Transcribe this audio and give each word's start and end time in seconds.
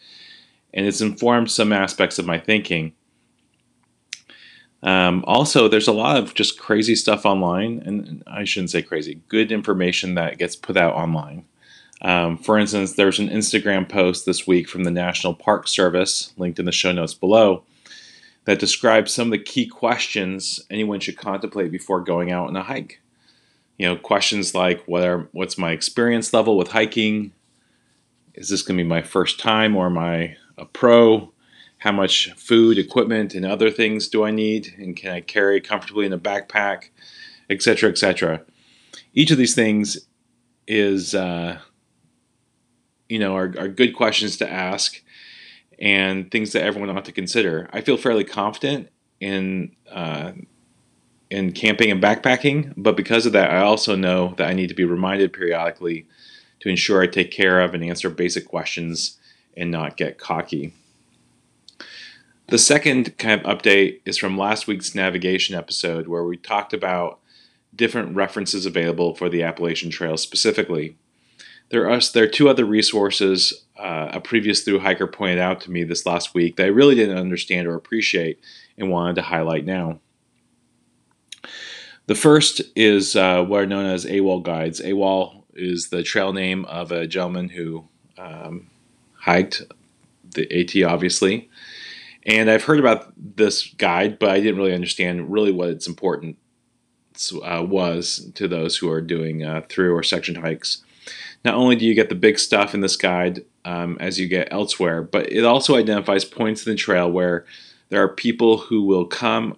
and 0.73 0.85
it's 0.85 1.01
informed 1.01 1.51
some 1.51 1.71
aspects 1.71 2.17
of 2.19 2.25
my 2.25 2.39
thinking. 2.39 2.93
Um, 4.83 5.23
also, 5.27 5.67
there's 5.67 5.87
a 5.87 5.93
lot 5.93 6.17
of 6.17 6.33
just 6.33 6.59
crazy 6.59 6.95
stuff 6.95 7.25
online, 7.25 7.81
and 7.85 8.23
I 8.27 8.43
shouldn't 8.43 8.69
say 8.69 8.81
crazy, 8.81 9.21
good 9.27 9.51
information 9.51 10.15
that 10.15 10.37
gets 10.37 10.55
put 10.55 10.77
out 10.77 10.93
online. 10.93 11.45
Um, 12.01 12.37
for 12.37 12.59
instance, 12.59 12.93
there's 12.93 13.19
an 13.19 13.29
Instagram 13.29 13.89
post 13.89 14.25
this 14.25 14.45
week 14.45 14.69
from 14.69 14.83
the 14.83 14.91
National 14.91 15.33
Park 15.33 15.67
Service, 15.67 16.31
linked 16.37 16.59
in 16.59 16.65
the 16.65 16.71
show 16.71 16.91
notes 16.91 17.15
below, 17.15 17.63
that 18.45 18.59
describes 18.59 19.11
some 19.11 19.27
of 19.27 19.31
the 19.31 19.43
key 19.43 19.65
questions 19.65 20.61
anyone 20.69 20.99
should 20.99 21.17
contemplate 21.17 21.71
before 21.71 21.99
going 21.99 22.31
out 22.31 22.47
on 22.47 22.55
a 22.55 22.63
hike. 22.63 23.01
You 23.77 23.87
know, 23.87 23.95
questions 23.95 24.55
like 24.55 24.83
what 24.87 25.03
are, 25.03 25.27
what's 25.31 25.57
my 25.57 25.71
experience 25.71 26.33
level 26.33 26.55
with 26.55 26.71
hiking? 26.71 27.33
Is 28.35 28.49
this 28.49 28.61
going 28.61 28.77
to 28.77 28.83
be 28.83 28.87
my 28.87 29.01
first 29.01 29.39
time 29.39 29.75
or 29.75 29.87
am 29.87 29.97
I 29.97 30.37
a 30.57 30.65
pro? 30.65 31.31
How 31.79 31.91
much 31.91 32.31
food, 32.33 32.77
equipment, 32.77 33.35
and 33.35 33.45
other 33.45 33.69
things 33.69 34.07
do 34.07 34.23
I 34.23 34.31
need? 34.31 34.73
And 34.77 34.95
can 34.95 35.11
I 35.11 35.21
carry 35.21 35.61
comfortably 35.61 36.05
in 36.05 36.13
a 36.13 36.17
backpack, 36.17 36.89
etc., 37.49 37.89
etc. 37.89 38.41
Each 39.13 39.31
of 39.31 39.37
these 39.37 39.55
things 39.55 40.07
is, 40.67 41.13
uh, 41.13 41.59
you 43.09 43.19
know, 43.19 43.35
are, 43.35 43.53
are 43.57 43.67
good 43.67 43.95
questions 43.95 44.37
to 44.37 44.51
ask 44.51 45.01
and 45.79 46.31
things 46.31 46.53
that 46.53 46.63
everyone 46.63 46.95
ought 46.95 47.05
to 47.05 47.11
consider. 47.11 47.69
I 47.71 47.81
feel 47.81 47.97
fairly 47.97 48.23
confident 48.23 48.89
in 49.19 49.75
uh, 49.91 50.31
in 51.29 51.51
camping 51.51 51.91
and 51.91 52.01
backpacking, 52.01 52.73
but 52.77 52.95
because 52.95 53.25
of 53.25 53.33
that, 53.33 53.51
I 53.51 53.59
also 53.59 53.95
know 53.95 54.33
that 54.37 54.47
I 54.47 54.53
need 54.53 54.69
to 54.69 54.75
be 54.75 54.85
reminded 54.85 55.33
periodically 55.33 56.07
to 56.61 56.69
ensure 56.69 57.01
I 57.01 57.07
take 57.07 57.31
care 57.31 57.59
of 57.59 57.73
and 57.73 57.83
answer 57.83 58.09
basic 58.09 58.47
questions 58.47 59.17
and 59.55 59.69
not 59.69 59.97
get 59.97 60.17
cocky. 60.17 60.73
The 62.49 62.57
second 62.57 63.17
kind 63.17 63.41
of 63.41 63.57
update 63.57 63.99
is 64.05 64.17
from 64.17 64.37
last 64.37 64.67
week's 64.67 64.95
navigation 64.95 65.53
episode, 65.53 66.07
where 66.07 66.23
we 66.23 66.37
talked 66.37 66.73
about 66.73 67.19
different 67.75 68.15
references 68.15 68.65
available 68.65 69.13
for 69.13 69.27
the 69.27 69.43
Appalachian 69.43 69.91
Trail 69.91 70.15
specifically. 70.15 70.95
There 71.69 71.89
are, 71.89 71.99
there 72.13 72.23
are 72.23 72.27
two 72.27 72.47
other 72.47 72.63
resources 72.63 73.65
uh, 73.77 74.11
a 74.13 74.21
previous 74.21 74.63
through 74.63 74.79
hiker 74.79 75.07
pointed 75.07 75.39
out 75.39 75.59
to 75.61 75.71
me 75.71 75.83
this 75.83 76.05
last 76.05 76.33
week 76.33 76.55
that 76.55 76.63
I 76.63 76.67
really 76.67 76.95
didn't 76.95 77.17
understand 77.17 77.67
or 77.67 77.75
appreciate 77.75 78.39
and 78.77 78.89
wanted 78.89 79.17
to 79.17 79.23
highlight 79.23 79.65
now. 79.65 79.99
The 82.05 82.15
first 82.15 82.61
is 82.77 83.17
uh, 83.17 83.43
what 83.43 83.63
are 83.63 83.65
known 83.65 83.85
as 83.85 84.05
AWOL 84.05 84.41
guides. 84.41 84.79
AWOL 84.79 85.43
is 85.53 85.89
the 85.89 86.01
trail 86.01 86.31
name 86.31 86.63
of 86.65 86.93
a 86.93 87.05
gentleman 87.05 87.49
who 87.49 87.89
um, 88.17 88.69
hiked 89.15 89.63
the 90.33 90.49
AT, 90.57 90.89
obviously. 90.89 91.49
And 92.27 92.51
I've 92.51 92.65
heard 92.65 92.79
about 92.79 93.13
this 93.17 93.73
guide, 93.75 94.19
but 94.19 94.29
I 94.29 94.41
didn't 94.41 94.57
really 94.57 94.73
understand 94.73 95.31
really 95.31 95.51
what 95.51 95.69
its 95.69 95.87
importance 95.87 96.35
uh, 97.43 97.65
was 97.67 98.29
to 98.35 98.49
those 98.49 98.77
who 98.77 98.89
are 98.91 99.01
doing 99.01 99.43
uh, 99.43 99.61
through 99.69 99.95
or 99.95 100.03
section 100.03 100.35
hikes. 100.35 100.83
Not 101.45 101.55
only 101.55 101.77
do 101.77 101.85
you 101.85 101.95
get 101.95 102.09
the 102.09 102.15
big 102.15 102.37
stuff 102.37 102.73
in 102.73 102.81
this 102.81 102.97
guide 102.97 103.45
um, 103.63 103.97
as 104.01 104.19
you 104.19 104.27
get 104.27 104.49
elsewhere, 104.51 105.01
but 105.01 105.31
it 105.31 105.45
also 105.45 105.77
identifies 105.77 106.25
points 106.25 106.65
in 106.65 106.73
the 106.73 106.77
trail 106.77 107.09
where 107.09 107.45
there 107.89 108.03
are 108.03 108.09
people 108.09 108.57
who 108.57 108.83
will 108.83 109.05
come 109.05 109.57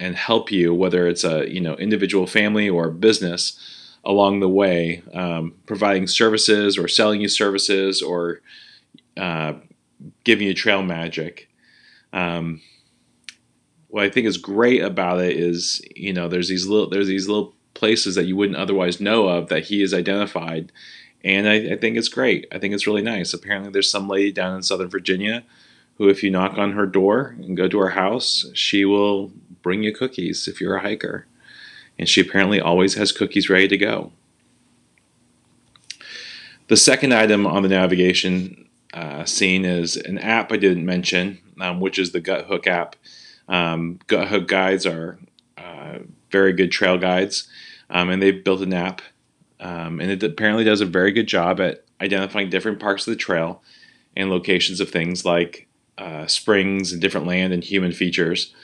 and 0.00 0.16
help 0.16 0.50
you, 0.50 0.74
whether 0.74 1.06
it's 1.06 1.24
a 1.24 1.48
you 1.48 1.60
know 1.60 1.74
individual 1.74 2.26
family 2.26 2.68
or 2.68 2.90
business, 2.90 3.96
along 4.04 4.40
the 4.40 4.48
way, 4.48 5.02
um, 5.14 5.54
providing 5.66 6.06
services 6.08 6.76
or 6.76 6.88
selling 6.88 7.20
you 7.20 7.28
services 7.28 8.02
or 8.02 8.40
uh, 9.16 9.52
giving 10.24 10.46
you 10.48 10.54
trail 10.54 10.82
magic. 10.82 11.48
Um, 12.12 12.60
what 13.88 14.04
I 14.04 14.10
think 14.10 14.26
is 14.26 14.36
great 14.36 14.82
about 14.82 15.20
it 15.20 15.36
is 15.36 15.82
you 15.94 16.12
know 16.12 16.28
there's 16.28 16.48
these 16.48 16.66
little 16.66 16.88
there's 16.88 17.08
these 17.08 17.28
little 17.28 17.54
places 17.74 18.14
that 18.14 18.26
you 18.26 18.36
wouldn't 18.36 18.58
otherwise 18.58 19.00
know 19.00 19.28
of 19.28 19.48
that 19.48 19.64
he 19.64 19.80
has 19.80 19.94
identified, 19.94 20.72
and 21.24 21.48
I, 21.48 21.72
I 21.72 21.76
think 21.76 21.96
it's 21.96 22.08
great. 22.08 22.46
I 22.52 22.58
think 22.58 22.74
it's 22.74 22.86
really 22.86 23.02
nice. 23.02 23.32
Apparently, 23.32 23.70
there's 23.70 23.90
some 23.90 24.08
lady 24.08 24.32
down 24.32 24.56
in 24.56 24.62
Southern 24.62 24.88
Virginia 24.88 25.44
who, 25.98 26.08
if 26.08 26.22
you 26.22 26.30
knock 26.30 26.56
on 26.56 26.72
her 26.72 26.86
door 26.86 27.34
and 27.38 27.56
go 27.56 27.68
to 27.68 27.78
her 27.78 27.90
house, 27.90 28.46
she 28.54 28.84
will 28.84 29.32
bring 29.62 29.82
you 29.82 29.92
cookies 29.92 30.46
if 30.46 30.60
you're 30.60 30.76
a 30.76 30.82
hiker. 30.82 31.26
And 31.98 32.08
she 32.08 32.20
apparently 32.20 32.60
always 32.60 32.94
has 32.94 33.10
cookies 33.10 33.50
ready 33.50 33.66
to 33.66 33.76
go. 33.76 34.12
The 36.68 36.76
second 36.76 37.12
item 37.12 37.46
on 37.46 37.64
the 37.64 37.68
navigation 37.68 38.67
uh, 38.98 39.24
scene 39.24 39.64
is 39.64 39.96
an 39.96 40.18
app 40.18 40.52
I 40.52 40.56
didn't 40.56 40.84
mention, 40.84 41.38
um, 41.60 41.80
which 41.80 41.98
is 41.98 42.12
the 42.12 42.20
Guthook 42.20 42.66
app. 42.66 42.96
Um, 43.48 44.00
Guthook 44.08 44.48
guides 44.48 44.86
are 44.86 45.18
uh, 45.56 45.98
very 46.30 46.52
good 46.52 46.72
trail 46.72 46.98
guides, 46.98 47.48
um, 47.90 48.10
and 48.10 48.20
they've 48.20 48.42
built 48.42 48.60
an 48.60 48.74
app, 48.74 49.00
um, 49.60 50.00
and 50.00 50.10
it 50.10 50.22
apparently 50.22 50.64
does 50.64 50.80
a 50.80 50.86
very 50.86 51.12
good 51.12 51.28
job 51.28 51.60
at 51.60 51.84
identifying 52.00 52.50
different 52.50 52.80
parts 52.80 53.06
of 53.06 53.12
the 53.12 53.16
trail 53.16 53.62
and 54.16 54.30
locations 54.30 54.80
of 54.80 54.90
things 54.90 55.24
like 55.24 55.68
uh, 55.96 56.26
springs 56.26 56.92
and 56.92 57.00
different 57.00 57.26
land 57.26 57.52
and 57.52 57.64
human 57.64 57.92
features 57.92 58.54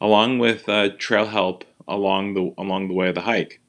along 0.00 0.38
with 0.38 0.68
uh, 0.68 0.90
trail 0.98 1.26
help 1.26 1.64
along 1.86 2.34
the 2.34 2.52
along 2.58 2.88
the 2.88 2.94
way 2.94 3.08
of 3.08 3.14
the 3.14 3.22
hike. 3.22 3.60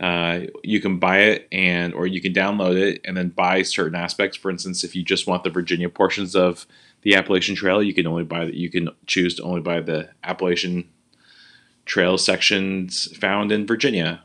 Uh, 0.00 0.40
you 0.62 0.80
can 0.80 0.98
buy 0.98 1.18
it 1.20 1.48
and 1.52 1.94
or 1.94 2.06
you 2.06 2.20
can 2.20 2.32
download 2.32 2.76
it 2.76 3.00
and 3.04 3.16
then 3.16 3.28
buy 3.28 3.62
certain 3.62 3.94
aspects. 3.94 4.36
For 4.36 4.50
instance, 4.50 4.82
if 4.82 4.96
you 4.96 5.02
just 5.02 5.26
want 5.26 5.44
the 5.44 5.50
Virginia 5.50 5.88
portions 5.88 6.34
of 6.34 6.66
the 7.02 7.14
Appalachian 7.14 7.54
Trail, 7.54 7.82
you 7.82 7.94
can 7.94 8.06
only 8.06 8.24
buy 8.24 8.44
that. 8.44 8.54
You 8.54 8.70
can 8.70 8.90
choose 9.06 9.36
to 9.36 9.42
only 9.42 9.60
buy 9.60 9.80
the 9.80 10.08
Appalachian 10.24 10.88
Trail 11.86 12.18
sections 12.18 13.16
found 13.16 13.52
in 13.52 13.66
Virginia. 13.66 14.22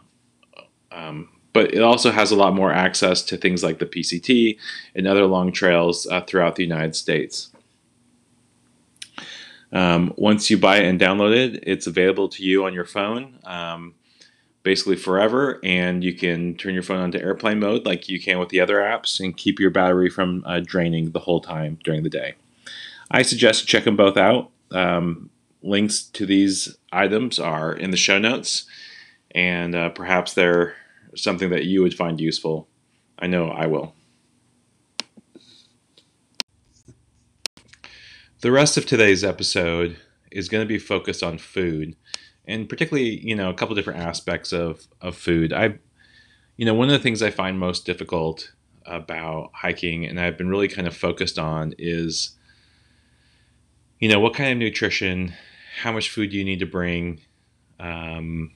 Um, 0.91 1.29
but 1.53 1.73
it 1.73 1.81
also 1.81 2.11
has 2.11 2.31
a 2.31 2.35
lot 2.35 2.53
more 2.53 2.71
access 2.71 3.21
to 3.23 3.37
things 3.37 3.63
like 3.63 3.79
the 3.79 3.85
PCT 3.85 4.57
and 4.95 5.07
other 5.07 5.25
long 5.25 5.51
trails 5.51 6.07
uh, 6.07 6.21
throughout 6.21 6.55
the 6.55 6.63
United 6.63 6.95
States. 6.95 7.51
Um, 9.71 10.13
once 10.17 10.49
you 10.49 10.57
buy 10.57 10.77
it 10.77 10.85
and 10.85 10.99
download 10.99 11.35
it, 11.35 11.63
it's 11.67 11.85
available 11.85 12.27
to 12.29 12.43
you 12.43 12.65
on 12.65 12.73
your 12.73 12.85
phone 12.85 13.37
um, 13.43 13.93
basically 14.63 14.95
forever. 14.95 15.59
And 15.63 16.03
you 16.03 16.13
can 16.13 16.55
turn 16.55 16.73
your 16.73 16.83
phone 16.83 16.99
onto 16.99 17.19
airplane 17.19 17.59
mode 17.59 17.85
like 17.85 18.09
you 18.09 18.19
can 18.19 18.39
with 18.39 18.49
the 18.49 18.59
other 18.59 18.77
apps 18.77 19.19
and 19.19 19.35
keep 19.35 19.59
your 19.59 19.71
battery 19.71 20.09
from 20.09 20.43
uh, 20.45 20.61
draining 20.63 21.11
the 21.11 21.19
whole 21.19 21.41
time 21.41 21.79
during 21.83 22.03
the 22.03 22.09
day. 22.09 22.35
I 23.11 23.21
suggest 23.23 23.67
check 23.67 23.85
them 23.85 23.95
both 23.95 24.17
out. 24.17 24.51
Um, 24.71 25.29
links 25.61 26.03
to 26.03 26.25
these 26.25 26.77
items 26.91 27.39
are 27.39 27.73
in 27.73 27.91
the 27.91 27.97
show 27.97 28.19
notes, 28.19 28.65
and 29.31 29.75
uh, 29.75 29.89
perhaps 29.89 30.33
they're 30.33 30.75
something 31.15 31.49
that 31.49 31.65
you 31.65 31.81
would 31.81 31.93
find 31.93 32.21
useful. 32.21 32.67
I 33.17 33.27
know 33.27 33.49
I 33.49 33.65
will. 33.65 33.95
The 38.41 38.51
rest 38.51 38.77
of 38.77 38.85
today's 38.85 39.23
episode 39.23 39.97
is 40.31 40.47
going 40.47 40.63
to 40.63 40.67
be 40.67 40.79
focused 40.79 41.23
on 41.23 41.37
food, 41.37 41.95
and 42.49 42.67
particularly, 42.67 43.19
you 43.19 43.35
know, 43.35 43.49
a 43.49 43.53
couple 43.53 43.75
different 43.75 43.99
aspects 43.99 44.51
of 44.51 44.87
of 45.01 45.15
food. 45.15 45.53
I, 45.53 45.75
you 46.57 46.65
know, 46.65 46.73
one 46.73 46.89
of 46.89 46.93
the 46.93 46.99
things 46.99 47.21
I 47.21 47.29
find 47.29 47.57
most 47.57 47.85
difficult 47.85 48.51
about 48.85 49.51
hiking, 49.53 50.05
and 50.05 50.19
I've 50.19 50.37
been 50.37 50.49
really 50.49 50.67
kind 50.67 50.87
of 50.87 50.95
focused 50.95 51.37
on 51.37 51.73
is, 51.77 52.31
you 53.99 54.09
know, 54.09 54.19
what 54.19 54.33
kind 54.33 54.51
of 54.51 54.57
nutrition, 54.57 55.33
how 55.81 55.91
much 55.91 56.09
food 56.09 56.31
do 56.31 56.37
you 56.37 56.43
need 56.43 56.59
to 56.59 56.65
bring, 56.65 57.21
um, 57.79 58.51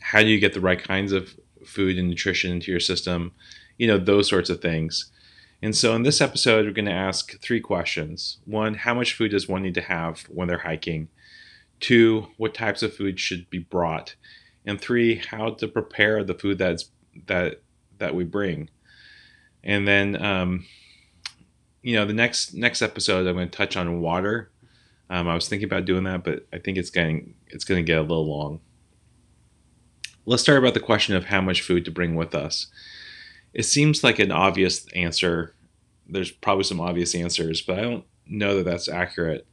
how 0.00 0.20
do 0.20 0.28
you 0.28 0.40
get 0.40 0.54
the 0.54 0.60
right 0.60 0.82
kinds 0.82 1.12
of 1.12 1.38
food 1.64 1.98
and 1.98 2.08
nutrition 2.08 2.50
into 2.50 2.70
your 2.70 2.80
system, 2.80 3.32
you 3.76 3.86
know, 3.86 3.98
those 3.98 4.28
sorts 4.28 4.50
of 4.50 4.60
things. 4.60 5.12
And 5.60 5.76
so 5.76 5.94
in 5.94 6.04
this 6.04 6.20
episode, 6.20 6.64
we're 6.64 6.72
going 6.72 6.86
to 6.86 6.92
ask 6.92 7.40
three 7.40 7.60
questions. 7.60 8.38
One, 8.44 8.74
how 8.74 8.94
much 8.94 9.14
food 9.14 9.32
does 9.32 9.48
one 9.48 9.62
need 9.62 9.74
to 9.74 9.80
have 9.82 10.22
when 10.28 10.48
they're 10.48 10.58
hiking? 10.58 11.08
Two, 11.80 12.28
what 12.36 12.54
types 12.54 12.82
of 12.82 12.94
food 12.94 13.20
should 13.20 13.48
be 13.50 13.58
brought? 13.58 14.16
And 14.64 14.80
three, 14.80 15.16
how 15.16 15.50
to 15.50 15.68
prepare 15.68 16.24
the 16.24 16.34
food 16.34 16.58
that's 16.58 16.90
that 17.26 17.62
that 17.98 18.14
we 18.14 18.24
bring. 18.24 18.70
And 19.64 19.86
then, 19.86 20.22
um, 20.22 20.66
you 21.82 21.94
know, 21.94 22.04
the 22.04 22.12
next 22.12 22.54
next 22.54 22.82
episode, 22.82 23.26
I'm 23.26 23.34
going 23.34 23.48
to 23.48 23.56
touch 23.56 23.76
on 23.76 24.00
water. 24.00 24.50
Um, 25.10 25.26
I 25.26 25.34
was 25.34 25.48
thinking 25.48 25.66
about 25.66 25.86
doing 25.86 26.04
that, 26.04 26.24
but 26.24 26.46
I 26.52 26.58
think 26.58 26.76
it's 26.76 26.90
getting 26.90 27.34
it's 27.46 27.64
going 27.64 27.84
to 27.84 27.86
get 27.86 27.98
a 27.98 28.02
little 28.02 28.28
long. 28.28 28.60
Let's 30.26 30.42
start 30.42 30.58
about 30.58 30.74
the 30.74 30.80
question 30.80 31.16
of 31.16 31.26
how 31.26 31.40
much 31.40 31.62
food 31.62 31.84
to 31.86 31.90
bring 31.90 32.14
with 32.14 32.34
us 32.34 32.66
it 33.52 33.64
seems 33.64 34.04
like 34.04 34.18
an 34.18 34.32
obvious 34.32 34.86
answer. 34.94 35.54
There's 36.08 36.30
probably 36.30 36.64
some 36.64 36.80
obvious 36.80 37.14
answers, 37.14 37.60
but 37.60 37.78
I 37.78 37.82
don't 37.82 38.04
know 38.26 38.56
that 38.56 38.64
that's 38.64 38.88
accurate. 38.88 39.46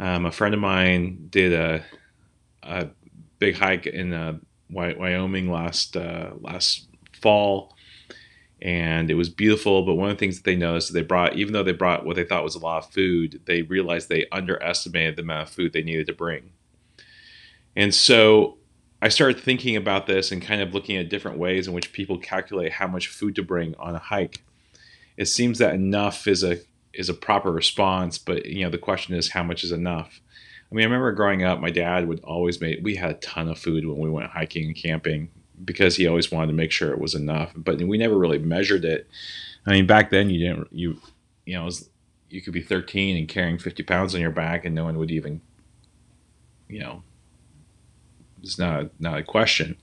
Um, 0.00 0.26
a 0.26 0.32
friend 0.32 0.54
of 0.54 0.60
mine 0.60 1.26
did 1.30 1.52
a, 1.52 1.84
a 2.62 2.88
big 3.38 3.56
hike 3.56 3.86
in 3.86 4.12
uh, 4.12 4.38
Wyoming 4.70 5.50
last 5.50 5.96
uh, 5.96 6.30
last 6.40 6.88
fall, 7.20 7.74
and 8.62 9.10
it 9.10 9.14
was 9.14 9.28
beautiful. 9.28 9.84
But 9.84 9.94
one 9.94 10.10
of 10.10 10.16
the 10.16 10.20
things 10.20 10.36
that 10.36 10.44
they 10.44 10.56
noticed, 10.56 10.92
they 10.92 11.02
brought, 11.02 11.36
even 11.36 11.52
though 11.52 11.62
they 11.62 11.72
brought 11.72 12.04
what 12.04 12.16
they 12.16 12.24
thought 12.24 12.44
was 12.44 12.54
a 12.54 12.60
lot 12.60 12.84
of 12.84 12.92
food, 12.92 13.40
they 13.46 13.62
realized 13.62 14.08
they 14.08 14.26
underestimated 14.30 15.16
the 15.16 15.22
amount 15.22 15.48
of 15.48 15.54
food 15.54 15.72
they 15.72 15.82
needed 15.82 16.06
to 16.06 16.12
bring. 16.12 16.52
And 17.74 17.94
so 17.94 18.58
I 19.00 19.08
started 19.08 19.40
thinking 19.40 19.76
about 19.76 20.06
this 20.06 20.32
and 20.32 20.42
kind 20.42 20.60
of 20.60 20.74
looking 20.74 20.96
at 20.96 21.08
different 21.08 21.38
ways 21.38 21.68
in 21.68 21.74
which 21.74 21.92
people 21.92 22.18
calculate 22.18 22.72
how 22.72 22.88
much 22.88 23.08
food 23.08 23.36
to 23.36 23.42
bring 23.42 23.74
on 23.78 23.94
a 23.94 24.00
hike. 24.00 24.42
It 25.16 25.26
seems 25.26 25.58
that 25.58 25.74
enough 25.74 26.26
is 26.26 26.42
a 26.42 26.58
is 26.94 27.08
a 27.08 27.14
proper 27.14 27.52
response, 27.52 28.18
but 28.18 28.46
you 28.46 28.64
know 28.64 28.70
the 28.70 28.78
question 28.78 29.14
is 29.14 29.32
how 29.32 29.42
much 29.42 29.64
is 29.64 29.72
enough. 29.72 30.20
I 30.70 30.74
mean, 30.74 30.82
I 30.82 30.86
remember 30.86 31.12
growing 31.12 31.44
up, 31.44 31.60
my 31.60 31.70
dad 31.70 32.08
would 32.08 32.20
always 32.24 32.60
make 32.60 32.80
we 32.82 32.96
had 32.96 33.10
a 33.10 33.14
ton 33.14 33.48
of 33.48 33.58
food 33.58 33.86
when 33.86 33.98
we 33.98 34.10
went 34.10 34.30
hiking 34.30 34.66
and 34.66 34.76
camping 34.76 35.30
because 35.64 35.96
he 35.96 36.06
always 36.06 36.30
wanted 36.30 36.48
to 36.48 36.52
make 36.52 36.70
sure 36.70 36.92
it 36.92 37.00
was 37.00 37.14
enough. 37.14 37.52
But 37.56 37.78
we 37.78 37.98
never 37.98 38.18
really 38.18 38.38
measured 38.38 38.84
it. 38.84 39.08
I 39.66 39.72
mean, 39.72 39.86
back 39.86 40.10
then 40.10 40.30
you 40.30 40.38
didn't 40.38 40.68
you 40.72 41.00
you 41.44 41.54
know 41.54 41.64
was, 41.64 41.88
you 42.30 42.42
could 42.42 42.52
be 42.52 42.62
13 42.62 43.16
and 43.16 43.28
carrying 43.28 43.58
50 43.58 43.82
pounds 43.84 44.14
on 44.14 44.20
your 44.20 44.30
back 44.30 44.64
and 44.64 44.74
no 44.74 44.84
one 44.84 44.98
would 44.98 45.10
even 45.10 45.40
you 46.68 46.78
know 46.78 47.02
it's 48.42 48.58
not 48.58 48.82
a, 48.82 48.90
not 48.98 49.18
a 49.18 49.22
question. 49.22 49.76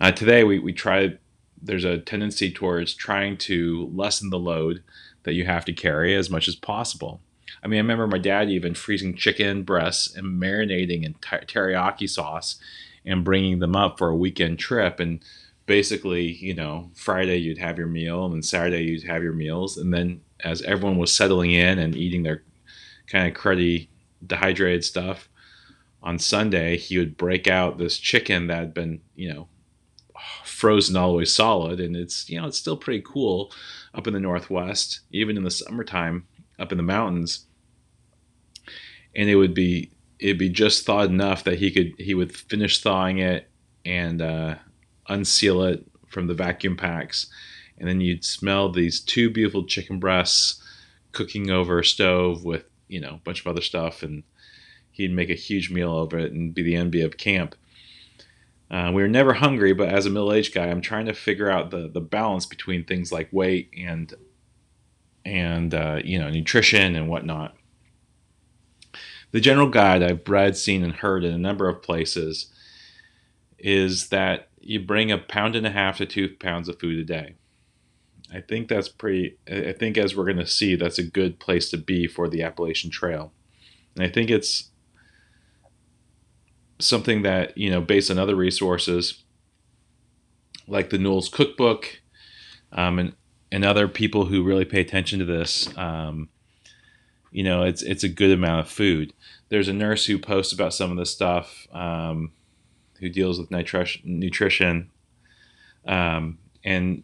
Uh, 0.00 0.12
today, 0.12 0.44
we, 0.44 0.58
we 0.58 0.72
try, 0.72 1.18
there's 1.60 1.84
a 1.84 1.98
tendency 1.98 2.50
towards 2.50 2.94
trying 2.94 3.36
to 3.36 3.90
lessen 3.94 4.30
the 4.30 4.38
load 4.38 4.82
that 5.24 5.34
you 5.34 5.44
have 5.44 5.64
to 5.66 5.72
carry 5.72 6.14
as 6.14 6.30
much 6.30 6.48
as 6.48 6.56
possible. 6.56 7.20
I 7.62 7.66
mean, 7.66 7.78
I 7.78 7.82
remember 7.82 8.06
my 8.06 8.18
dad 8.18 8.48
even 8.48 8.74
freezing 8.74 9.14
chicken 9.14 9.62
breasts 9.62 10.14
and 10.14 10.40
marinating 10.40 11.04
in 11.04 11.14
teriyaki 11.14 12.08
sauce 12.08 12.56
and 13.04 13.24
bringing 13.24 13.58
them 13.58 13.76
up 13.76 13.98
for 13.98 14.08
a 14.08 14.16
weekend 14.16 14.58
trip. 14.58 15.00
And 15.00 15.20
basically, 15.66 16.32
you 16.32 16.54
know, 16.54 16.90
Friday 16.94 17.38
you'd 17.38 17.58
have 17.58 17.78
your 17.78 17.86
meal, 17.86 18.24
and 18.24 18.34
then 18.34 18.42
Saturday 18.42 18.84
you'd 18.84 19.04
have 19.04 19.22
your 19.22 19.32
meals. 19.32 19.76
And 19.76 19.92
then 19.92 20.20
as 20.44 20.62
everyone 20.62 20.98
was 20.98 21.14
settling 21.14 21.52
in 21.52 21.78
and 21.78 21.96
eating 21.96 22.22
their 22.22 22.42
kind 23.06 23.28
of 23.28 23.40
cruddy, 23.40 23.88
dehydrated 24.26 24.84
stuff, 24.84 25.28
on 26.02 26.18
Sunday, 26.18 26.76
he 26.78 26.98
would 26.98 27.16
break 27.16 27.46
out 27.46 27.78
this 27.78 27.98
chicken 27.98 28.46
that 28.46 28.58
had 28.58 28.74
been, 28.74 29.00
you 29.14 29.32
know, 29.32 29.48
frozen 30.44 31.00
way 31.14 31.24
solid, 31.24 31.80
and 31.80 31.96
it's 31.96 32.28
you 32.28 32.40
know 32.40 32.46
it's 32.46 32.58
still 32.58 32.76
pretty 32.76 33.02
cool 33.04 33.52
up 33.94 34.06
in 34.06 34.14
the 34.14 34.20
northwest, 34.20 35.00
even 35.10 35.36
in 35.36 35.44
the 35.44 35.50
summertime 35.50 36.26
up 36.58 36.72
in 36.72 36.78
the 36.78 36.84
mountains. 36.84 37.46
And 39.14 39.28
it 39.28 39.36
would 39.36 39.54
be 39.54 39.90
it'd 40.18 40.38
be 40.38 40.50
just 40.50 40.84
thawed 40.84 41.10
enough 41.10 41.44
that 41.44 41.58
he 41.58 41.70
could 41.70 41.92
he 41.98 42.14
would 42.14 42.34
finish 42.34 42.80
thawing 42.80 43.18
it 43.18 43.48
and 43.84 44.20
uh, 44.20 44.56
unseal 45.08 45.62
it 45.62 45.84
from 46.08 46.26
the 46.26 46.34
vacuum 46.34 46.76
packs, 46.76 47.26
and 47.78 47.88
then 47.88 48.00
you'd 48.00 48.24
smell 48.24 48.70
these 48.70 49.00
two 49.00 49.30
beautiful 49.30 49.64
chicken 49.64 49.98
breasts 49.98 50.62
cooking 51.12 51.50
over 51.50 51.80
a 51.80 51.84
stove 51.84 52.44
with 52.44 52.64
you 52.88 53.00
know 53.00 53.14
a 53.14 53.20
bunch 53.24 53.40
of 53.40 53.46
other 53.46 53.60
stuff 53.60 54.02
and 54.02 54.22
he'd 54.92 55.12
make 55.12 55.30
a 55.30 55.34
huge 55.34 55.70
meal 55.70 55.92
over 55.92 56.18
it 56.18 56.32
and 56.32 56.54
be 56.54 56.62
the 56.62 56.76
envy 56.76 57.00
of 57.00 57.16
camp. 57.16 57.54
Uh, 58.70 58.92
we 58.94 59.02
were 59.02 59.08
never 59.08 59.32
hungry, 59.32 59.72
but 59.72 59.88
as 59.88 60.06
a 60.06 60.10
middle-aged 60.10 60.54
guy, 60.54 60.68
I'm 60.68 60.80
trying 60.80 61.06
to 61.06 61.14
figure 61.14 61.50
out 61.50 61.70
the 61.70 61.88
the 61.88 62.00
balance 62.00 62.46
between 62.46 62.84
things 62.84 63.10
like 63.10 63.28
weight 63.32 63.70
and 63.76 64.14
and 65.24 65.74
uh, 65.74 66.00
you 66.04 66.18
know 66.18 66.30
nutrition 66.30 66.94
and 66.94 67.08
whatnot. 67.08 67.56
The 69.32 69.40
general 69.40 69.68
guide 69.68 70.02
I've 70.02 70.28
read, 70.28 70.56
seen, 70.56 70.84
and 70.84 70.94
heard 70.94 71.24
in 71.24 71.32
a 71.34 71.38
number 71.38 71.68
of 71.68 71.82
places 71.82 72.52
is 73.58 74.08
that 74.08 74.48
you 74.60 74.80
bring 74.80 75.10
a 75.10 75.18
pound 75.18 75.56
and 75.56 75.66
a 75.66 75.70
half 75.70 75.98
to 75.98 76.06
two 76.06 76.28
pounds 76.28 76.68
of 76.68 76.78
food 76.78 76.98
a 76.98 77.04
day. 77.04 77.34
I 78.32 78.40
think 78.40 78.68
that's 78.68 78.88
pretty. 78.88 79.36
I 79.50 79.72
think 79.72 79.98
as 79.98 80.14
we're 80.14 80.24
going 80.24 80.36
to 80.36 80.46
see, 80.46 80.76
that's 80.76 80.98
a 80.98 81.04
good 81.04 81.40
place 81.40 81.70
to 81.70 81.76
be 81.76 82.06
for 82.06 82.28
the 82.28 82.42
Appalachian 82.42 82.90
Trail, 82.90 83.32
and 83.96 84.04
I 84.04 84.08
think 84.08 84.30
it's 84.30 84.70
something 86.80 87.22
that 87.22 87.56
you 87.56 87.70
know 87.70 87.80
based 87.80 88.10
on 88.10 88.18
other 88.18 88.36
resources 88.36 89.22
like 90.66 90.90
the 90.90 90.98
NOLS 90.98 91.30
Cookbook 91.30 92.00
um, 92.72 92.98
and 92.98 93.14
and 93.52 93.64
other 93.64 93.88
people 93.88 94.26
who 94.26 94.44
really 94.44 94.64
pay 94.64 94.80
attention 94.80 95.18
to 95.18 95.24
this. 95.24 95.76
Um, 95.76 96.28
you 97.32 97.42
know, 97.42 97.62
it's 97.62 97.82
it's 97.82 98.04
a 98.04 98.08
good 98.08 98.30
amount 98.30 98.60
of 98.60 98.70
food. 98.70 99.12
There's 99.48 99.68
a 99.68 99.72
nurse 99.72 100.06
who 100.06 100.18
posts 100.18 100.52
about 100.52 100.74
some 100.74 100.90
of 100.90 100.96
this 100.96 101.10
stuff, 101.10 101.66
um, 101.72 102.32
who 102.98 103.08
deals 103.08 103.38
with 103.38 103.50
nutrition, 103.50 104.02
nutrition, 104.04 104.90
um, 105.86 106.38
and 106.64 107.02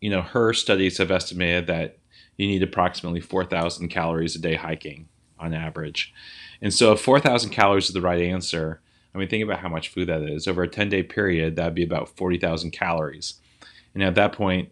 you 0.00 0.10
know 0.10 0.22
her 0.22 0.52
studies 0.52 0.98
have 0.98 1.10
estimated 1.10 1.66
that 1.66 1.98
you 2.38 2.46
need 2.46 2.62
approximately 2.62 3.20
4,000 3.20 3.88
calories 3.88 4.36
a 4.36 4.38
day 4.38 4.54
hiking 4.54 5.08
on 5.40 5.52
average. 5.52 6.14
And 6.62 6.72
so, 6.72 6.92
if 6.92 7.00
4,000 7.00 7.50
calories 7.50 7.88
is 7.88 7.94
the 7.94 8.00
right 8.00 8.22
answer, 8.22 8.80
I 9.14 9.18
mean, 9.18 9.28
think 9.28 9.44
about 9.44 9.60
how 9.60 9.68
much 9.68 9.88
food 9.88 10.08
that 10.08 10.22
is. 10.22 10.46
Over 10.46 10.62
a 10.64 10.68
10 10.68 10.88
day 10.88 11.02
period, 11.02 11.56
that'd 11.56 11.74
be 11.74 11.82
about 11.82 12.16
40,000 12.16 12.70
calories. 12.70 13.34
And 13.94 14.02
at 14.02 14.14
that 14.16 14.32
point, 14.32 14.70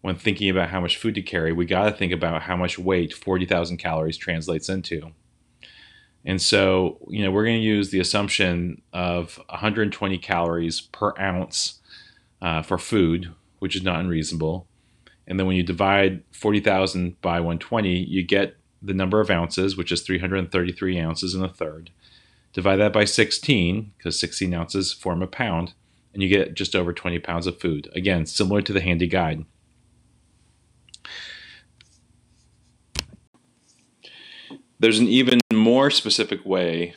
when 0.00 0.16
thinking 0.16 0.48
about 0.50 0.70
how 0.70 0.80
much 0.80 0.96
food 0.96 1.14
to 1.16 1.22
carry, 1.22 1.52
we 1.52 1.66
got 1.66 1.84
to 1.84 1.92
think 1.92 2.12
about 2.12 2.42
how 2.42 2.56
much 2.56 2.78
weight 2.78 3.12
40,000 3.12 3.76
calories 3.76 4.16
translates 4.16 4.68
into. 4.68 5.12
And 6.24 6.42
so, 6.42 6.98
you 7.08 7.24
know, 7.24 7.30
we're 7.30 7.44
going 7.44 7.60
to 7.60 7.66
use 7.66 7.90
the 7.90 8.00
assumption 8.00 8.82
of 8.92 9.40
120 9.48 10.18
calories 10.18 10.80
per 10.80 11.12
ounce 11.18 11.80
uh, 12.42 12.62
for 12.62 12.78
food, 12.78 13.32
which 13.60 13.76
is 13.76 13.82
not 13.82 14.00
unreasonable. 14.00 14.66
And 15.28 15.38
then 15.38 15.46
when 15.46 15.56
you 15.56 15.62
divide 15.62 16.22
40,000 16.32 17.20
by 17.20 17.40
120, 17.40 17.96
you 17.96 18.22
get 18.24 18.56
the 18.82 18.94
number 18.94 19.20
of 19.20 19.30
ounces, 19.30 19.76
which 19.76 19.92
is 19.92 20.02
333 20.02 20.98
ounces 20.98 21.34
and 21.34 21.44
a 21.44 21.48
third. 21.48 21.90
Divide 22.56 22.76
that 22.76 22.94
by 22.94 23.04
16, 23.04 23.92
because 23.98 24.18
16 24.18 24.54
ounces 24.54 24.90
form 24.90 25.20
a 25.20 25.26
pound, 25.26 25.74
and 26.14 26.22
you 26.22 26.28
get 26.30 26.54
just 26.54 26.74
over 26.74 26.94
20 26.94 27.18
pounds 27.18 27.46
of 27.46 27.60
food. 27.60 27.86
Again, 27.94 28.24
similar 28.24 28.62
to 28.62 28.72
the 28.72 28.80
handy 28.80 29.06
guide. 29.06 29.44
There's 34.80 34.98
an 34.98 35.06
even 35.06 35.38
more 35.52 35.90
specific 35.90 36.46
way 36.46 36.94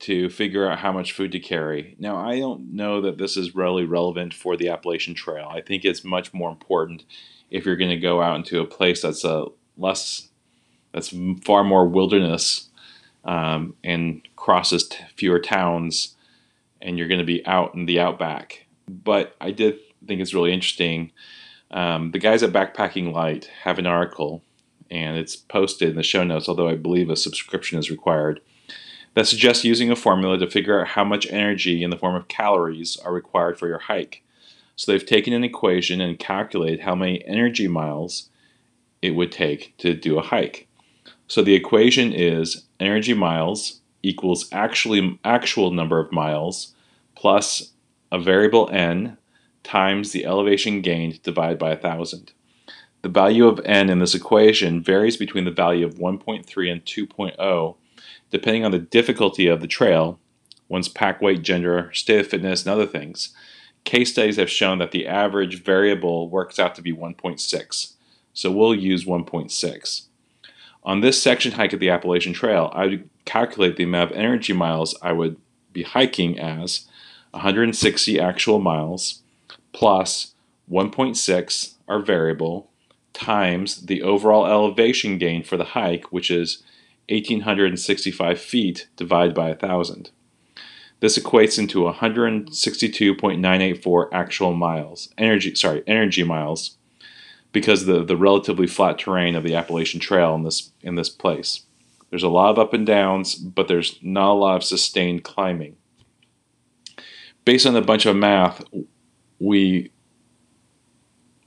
to 0.00 0.28
figure 0.28 0.70
out 0.70 0.80
how 0.80 0.92
much 0.92 1.12
food 1.12 1.32
to 1.32 1.40
carry. 1.40 1.96
Now, 1.98 2.18
I 2.18 2.38
don't 2.38 2.74
know 2.74 3.00
that 3.00 3.16
this 3.16 3.38
is 3.38 3.54
really 3.54 3.86
relevant 3.86 4.34
for 4.34 4.58
the 4.58 4.68
Appalachian 4.68 5.14
Trail. 5.14 5.48
I 5.50 5.62
think 5.62 5.86
it's 5.86 6.04
much 6.04 6.34
more 6.34 6.50
important 6.50 7.06
if 7.50 7.64
you're 7.64 7.76
going 7.76 7.88
to 7.88 7.96
go 7.96 8.20
out 8.20 8.36
into 8.36 8.60
a 8.60 8.66
place 8.66 9.00
that's 9.00 9.24
a 9.24 9.46
less, 9.78 10.28
that's 10.92 11.14
far 11.46 11.64
more 11.64 11.88
wilderness 11.88 12.68
um, 13.26 13.74
and 13.82 14.22
crosses 14.46 14.86
t- 14.86 14.98
fewer 15.16 15.40
towns, 15.40 16.14
and 16.80 16.96
you're 16.96 17.08
going 17.08 17.18
to 17.18 17.26
be 17.26 17.44
out 17.46 17.74
in 17.74 17.86
the 17.86 17.98
outback. 17.98 18.64
But 18.88 19.34
I 19.40 19.50
did 19.50 19.80
think 20.06 20.20
it's 20.20 20.34
really 20.34 20.52
interesting. 20.52 21.10
Um, 21.72 22.12
the 22.12 22.20
guys 22.20 22.44
at 22.44 22.52
Backpacking 22.52 23.12
Light 23.12 23.50
have 23.64 23.80
an 23.80 23.86
article, 23.86 24.44
and 24.88 25.16
it's 25.16 25.34
posted 25.34 25.88
in 25.88 25.96
the 25.96 26.04
show 26.04 26.22
notes, 26.22 26.48
although 26.48 26.68
I 26.68 26.76
believe 26.76 27.10
a 27.10 27.16
subscription 27.16 27.76
is 27.76 27.90
required, 27.90 28.40
that 29.14 29.26
suggests 29.26 29.64
using 29.64 29.90
a 29.90 29.96
formula 29.96 30.38
to 30.38 30.48
figure 30.48 30.80
out 30.80 30.86
how 30.86 31.02
much 31.02 31.26
energy 31.26 31.82
in 31.82 31.90
the 31.90 31.98
form 31.98 32.14
of 32.14 32.28
calories 32.28 32.96
are 32.98 33.12
required 33.12 33.58
for 33.58 33.66
your 33.66 33.80
hike. 33.80 34.22
So 34.76 34.92
they've 34.92 35.04
taken 35.04 35.32
an 35.32 35.42
equation 35.42 36.00
and 36.00 36.20
calculated 36.20 36.82
how 36.82 36.94
many 36.94 37.26
energy 37.26 37.66
miles 37.66 38.28
it 39.02 39.10
would 39.10 39.32
take 39.32 39.76
to 39.78 39.92
do 39.92 40.20
a 40.20 40.22
hike. 40.22 40.68
So 41.26 41.42
the 41.42 41.56
equation 41.56 42.12
is 42.12 42.62
energy 42.78 43.12
miles 43.12 43.80
equals 44.06 44.48
actually 44.52 45.18
actual 45.24 45.70
number 45.70 45.98
of 45.98 46.12
miles 46.12 46.74
plus 47.14 47.72
a 48.12 48.18
variable 48.18 48.68
n 48.70 49.16
times 49.62 50.12
the 50.12 50.24
elevation 50.24 50.80
gained 50.80 51.22
divided 51.22 51.58
by 51.58 51.70
1000. 51.70 52.32
The 53.02 53.08
value 53.08 53.46
of 53.46 53.60
n 53.64 53.90
in 53.90 53.98
this 53.98 54.14
equation 54.14 54.82
varies 54.82 55.16
between 55.16 55.44
the 55.44 55.50
value 55.50 55.86
of 55.86 55.94
1.3 55.94 56.72
and 56.72 56.84
2.0 56.84 57.76
depending 58.30 58.64
on 58.64 58.72
the 58.72 58.78
difficulty 58.78 59.46
of 59.46 59.60
the 59.60 59.66
trail, 59.66 60.18
one's 60.68 60.88
pack 60.88 61.22
weight, 61.22 61.42
gender, 61.42 61.90
state 61.92 62.20
of 62.20 62.26
fitness, 62.26 62.64
and 62.64 62.72
other 62.72 62.86
things. 62.86 63.34
Case 63.84 64.12
studies 64.12 64.36
have 64.36 64.50
shown 64.50 64.78
that 64.78 64.90
the 64.90 65.06
average 65.06 65.62
variable 65.62 66.28
works 66.28 66.58
out 66.58 66.74
to 66.74 66.82
be 66.82 66.92
1.6, 66.92 67.92
so 68.32 68.50
we'll 68.50 68.74
use 68.74 69.04
1.6. 69.04 70.02
On 70.82 71.00
this 71.00 71.22
section 71.22 71.52
hike 71.52 71.72
of 71.72 71.80
the 71.80 71.90
Appalachian 71.90 72.32
Trail, 72.32 72.70
I 72.74 73.04
calculate 73.26 73.76
the 73.76 73.84
amount 73.84 74.10
of 74.10 74.16
energy 74.16 74.54
miles 74.54 74.96
I 75.02 75.12
would 75.12 75.36
be 75.72 75.82
hiking 75.82 76.38
as 76.38 76.86
160 77.32 78.18
actual 78.18 78.58
miles 78.58 79.22
plus 79.72 80.32
1.6 80.70 81.74
our 81.86 82.00
variable 82.00 82.70
times 83.12 83.84
the 83.86 84.02
overall 84.02 84.46
elevation 84.46 85.18
gain 85.18 85.42
for 85.42 85.56
the 85.56 85.64
hike, 85.64 86.12
which 86.12 86.30
is 86.30 86.62
1,865 87.08 88.40
feet 88.40 88.86
divided 88.96 89.34
by 89.34 89.48
1,000. 89.48 90.10
This 91.00 91.18
equates 91.18 91.58
into 91.58 91.80
162.984 91.80 94.08
actual 94.12 94.54
miles, 94.54 95.12
energy, 95.18 95.54
sorry, 95.54 95.82
energy 95.86 96.24
miles, 96.24 96.78
because 97.52 97.84
the, 97.84 98.02
the 98.02 98.16
relatively 98.16 98.66
flat 98.66 98.98
terrain 98.98 99.34
of 99.34 99.44
the 99.44 99.54
Appalachian 99.54 100.00
Trail 100.00 100.34
in 100.34 100.42
this, 100.42 100.72
in 100.82 100.94
this 100.94 101.10
place. 101.10 101.65
There's 102.10 102.22
a 102.22 102.28
lot 102.28 102.50
of 102.50 102.58
up 102.58 102.72
and 102.72 102.86
downs, 102.86 103.34
but 103.34 103.68
there's 103.68 103.98
not 104.02 104.32
a 104.32 104.34
lot 104.34 104.56
of 104.56 104.64
sustained 104.64 105.24
climbing. 105.24 105.76
Based 107.44 107.66
on 107.66 107.76
a 107.76 107.82
bunch 107.82 108.06
of 108.06 108.16
math, 108.16 108.62
we 109.38 109.90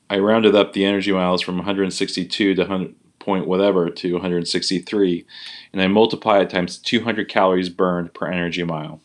I 0.10 0.18
rounded 0.18 0.56
up 0.56 0.74
the 0.74 0.86
energy 0.86 1.12
miles 1.12 1.42
from 1.42 1.58
162 1.58 2.56
to 2.56 2.62
100, 2.62 2.96
point 3.20 3.48
whatever 3.48 3.90
to 3.90 4.14
163, 4.14 5.26
and 5.72 5.82
I 5.82 5.88
multiply 5.88 6.40
it 6.40 6.50
times 6.50 6.80
200 6.80 7.30
calories 7.30 7.70
burned 7.70 8.14
per 8.14 8.28
energy 8.28 8.64
mile. 8.64 9.02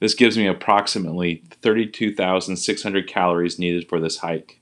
This 0.00 0.14
gives 0.14 0.36
me 0.36 0.46
approximately 0.46 1.42
32,600 1.62 3.06
calories 3.08 3.58
needed 3.58 3.88
for 3.88 4.00
this 4.00 4.18
hike. 4.18 4.60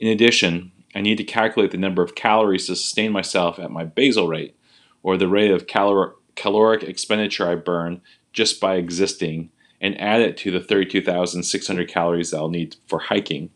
In 0.00 0.08
addition, 0.08 0.72
I 0.94 1.00
need 1.00 1.18
to 1.18 1.24
calculate 1.24 1.70
the 1.70 1.78
number 1.78 2.02
of 2.02 2.14
calories 2.14 2.66
to 2.66 2.76
sustain 2.76 3.12
myself 3.12 3.58
at 3.58 3.70
my 3.70 3.84
basal 3.84 4.26
rate, 4.26 4.56
or 5.04 5.16
the 5.16 5.28
rate 5.28 5.52
of 5.52 5.68
calor- 5.68 6.16
caloric 6.34 6.82
expenditure 6.82 7.48
I 7.48 7.54
burn 7.54 8.00
just 8.32 8.60
by 8.60 8.74
existing, 8.74 9.50
and 9.80 10.00
add 10.00 10.20
it 10.20 10.36
to 10.38 10.50
the 10.50 10.58
32,600 10.58 11.88
calories 11.88 12.30
that 12.32 12.38
I'll 12.38 12.48
need 12.48 12.74
for 12.88 12.98
hiking. 12.98 13.50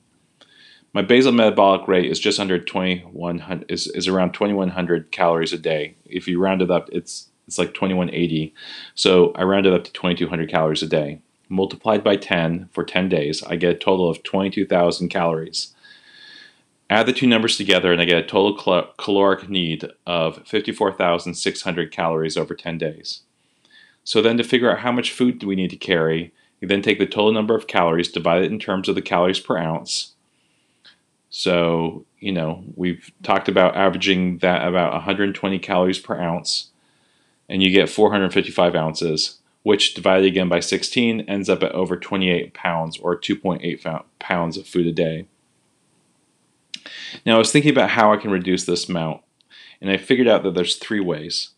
My 0.92 1.02
basal 1.02 1.32
metabolic 1.32 1.88
rate 1.88 2.10
is 2.10 2.20
just 2.20 2.38
under 2.38 2.58
2100 2.58 3.70
is, 3.70 3.88
is 3.88 4.06
around 4.06 4.32
2100 4.32 5.10
calories 5.10 5.52
a 5.52 5.58
day. 5.58 5.96
If 6.06 6.28
you 6.28 6.38
round 6.38 6.62
it 6.62 6.70
up, 6.70 6.88
it's 6.92 7.28
it's 7.46 7.58
like 7.58 7.72
2180. 7.72 8.54
So 8.94 9.32
I 9.34 9.42
rounded 9.42 9.72
up 9.72 9.84
to 9.84 9.92
2200 9.92 10.50
calories 10.50 10.82
a 10.82 10.86
day. 10.86 11.20
Multiplied 11.48 12.04
by 12.04 12.16
10 12.16 12.68
for 12.72 12.84
10 12.84 13.08
days, 13.08 13.42
I 13.42 13.56
get 13.56 13.74
a 13.74 13.78
total 13.78 14.10
of 14.10 14.22
22,000 14.22 15.08
calories. 15.08 15.74
Add 16.90 17.06
the 17.06 17.12
two 17.12 17.26
numbers 17.26 17.56
together 17.56 17.92
and 17.92 18.00
I 18.00 18.04
get 18.04 18.24
a 18.24 18.26
total 18.26 18.56
cal- 18.56 18.92
caloric 18.96 19.48
need 19.48 19.90
of 20.06 20.46
54,600 20.46 21.92
calories 21.92 22.36
over 22.36 22.54
10 22.54 22.78
days. 22.78 23.22
So 24.04 24.22
then 24.22 24.38
to 24.38 24.44
figure 24.44 24.70
out 24.70 24.80
how 24.80 24.92
much 24.92 25.12
food 25.12 25.38
do 25.38 25.46
we 25.46 25.56
need 25.56 25.70
to 25.70 25.76
carry, 25.76 26.32
you 26.60 26.68
then 26.68 26.82
take 26.82 26.98
the 26.98 27.06
total 27.06 27.32
number 27.32 27.54
of 27.54 27.66
calories, 27.66 28.10
divide 28.10 28.42
it 28.42 28.50
in 28.50 28.58
terms 28.58 28.88
of 28.88 28.94
the 28.94 29.02
calories 29.02 29.38
per 29.38 29.58
ounce, 29.58 30.14
so, 31.30 32.06
you 32.18 32.32
know, 32.32 32.64
we've 32.74 33.10
talked 33.22 33.48
about 33.48 33.76
averaging 33.76 34.38
that 34.38 34.66
about 34.66 34.92
120 34.92 35.58
calories 35.58 35.98
per 35.98 36.18
ounce, 36.18 36.70
and 37.48 37.62
you 37.62 37.70
get 37.70 37.90
455 37.90 38.74
ounces, 38.74 39.38
which 39.62 39.94
divided 39.94 40.26
again 40.26 40.48
by 40.48 40.60
16 40.60 41.22
ends 41.22 41.48
up 41.48 41.62
at 41.62 41.72
over 41.72 41.96
28 41.96 42.54
pounds 42.54 42.98
or 42.98 43.18
2.8 43.18 44.04
pounds 44.18 44.56
of 44.56 44.66
food 44.66 44.86
a 44.86 44.92
day. 44.92 45.26
Now, 47.24 47.36
I 47.36 47.38
was 47.38 47.52
thinking 47.52 47.70
about 47.70 47.90
how 47.90 48.12
I 48.12 48.16
can 48.16 48.30
reduce 48.30 48.64
this 48.64 48.88
amount, 48.88 49.22
and 49.80 49.90
I 49.90 49.96
figured 49.96 50.28
out 50.28 50.42
that 50.42 50.54
there's 50.54 50.76
three 50.76 51.00
ways. 51.00 51.50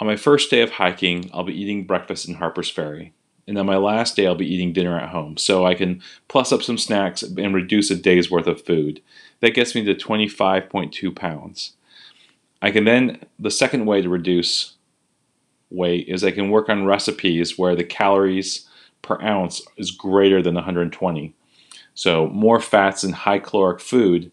On 0.00 0.06
my 0.06 0.16
first 0.16 0.50
day 0.50 0.60
of 0.60 0.72
hiking, 0.72 1.30
I'll 1.32 1.44
be 1.44 1.58
eating 1.58 1.86
breakfast 1.86 2.28
in 2.28 2.34
Harper's 2.34 2.70
Ferry 2.70 3.12
and 3.46 3.58
on 3.58 3.66
my 3.66 3.76
last 3.76 4.16
day 4.16 4.26
I'll 4.26 4.34
be 4.34 4.52
eating 4.52 4.72
dinner 4.72 4.98
at 4.98 5.10
home. 5.10 5.36
So 5.36 5.66
I 5.66 5.74
can 5.74 6.02
plus 6.28 6.52
up 6.52 6.62
some 6.62 6.78
snacks 6.78 7.22
and 7.22 7.54
reduce 7.54 7.90
a 7.90 7.96
day's 7.96 8.30
worth 8.30 8.46
of 8.46 8.64
food. 8.64 9.02
That 9.40 9.54
gets 9.54 9.74
me 9.74 9.84
to 9.84 9.94
25.2 9.94 11.14
pounds. 11.14 11.72
I 12.62 12.70
can 12.70 12.84
then, 12.84 13.20
the 13.38 13.50
second 13.50 13.84
way 13.86 14.00
to 14.00 14.08
reduce 14.08 14.74
weight 15.70 16.08
is 16.08 16.24
I 16.24 16.30
can 16.30 16.50
work 16.50 16.68
on 16.68 16.86
recipes 16.86 17.58
where 17.58 17.76
the 17.76 17.84
calories 17.84 18.68
per 19.02 19.20
ounce 19.20 19.60
is 19.76 19.90
greater 19.90 20.42
than 20.42 20.54
120. 20.54 21.34
So 21.94 22.28
more 22.28 22.60
fats 22.60 23.04
and 23.04 23.14
high 23.14 23.38
caloric 23.38 23.80
food, 23.80 24.32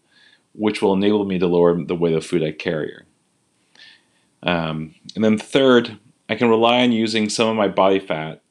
which 0.52 0.82
will 0.82 0.92
enable 0.92 1.24
me 1.24 1.38
to 1.38 1.46
lower 1.46 1.82
the 1.82 1.94
weight 1.94 2.14
of 2.14 2.26
food 2.26 2.42
I 2.42 2.52
carry. 2.52 3.02
Um, 4.42 4.94
and 5.14 5.24
then 5.24 5.38
third, 5.38 5.98
I 6.28 6.34
can 6.34 6.48
rely 6.48 6.82
on 6.82 6.92
using 6.92 7.28
some 7.28 7.48
of 7.48 7.56
my 7.56 7.68
body 7.68 8.00
fat 8.00 8.42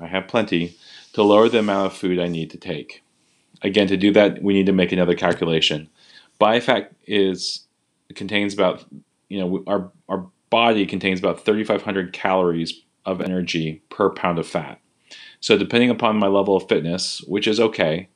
I 0.00 0.06
have 0.06 0.28
plenty, 0.28 0.76
to 1.14 1.22
lower 1.22 1.48
the 1.48 1.58
amount 1.58 1.86
of 1.86 1.98
food 1.98 2.18
I 2.18 2.28
need 2.28 2.50
to 2.50 2.58
take. 2.58 3.02
Again, 3.62 3.88
to 3.88 3.96
do 3.96 4.12
that, 4.12 4.42
we 4.42 4.54
need 4.54 4.66
to 4.66 4.72
make 4.72 4.92
another 4.92 5.14
calculation. 5.14 5.88
Body 6.38 6.60
fat 6.60 6.92
is 7.06 7.66
contains 8.14 8.54
about 8.54 8.84
you 9.28 9.38
know 9.38 9.64
our 9.66 9.90
our 10.08 10.26
body 10.50 10.86
contains 10.86 11.18
about 11.18 11.44
3,500 11.44 12.12
calories 12.12 12.80
of 13.04 13.20
energy 13.20 13.82
per 13.90 14.10
pound 14.10 14.38
of 14.38 14.46
fat. 14.46 14.80
So 15.40 15.58
depending 15.58 15.90
upon 15.90 16.18
my 16.18 16.26
level 16.26 16.56
of 16.56 16.68
fitness, 16.68 17.22
which 17.26 17.46
is 17.46 17.60
okay, 17.60 18.08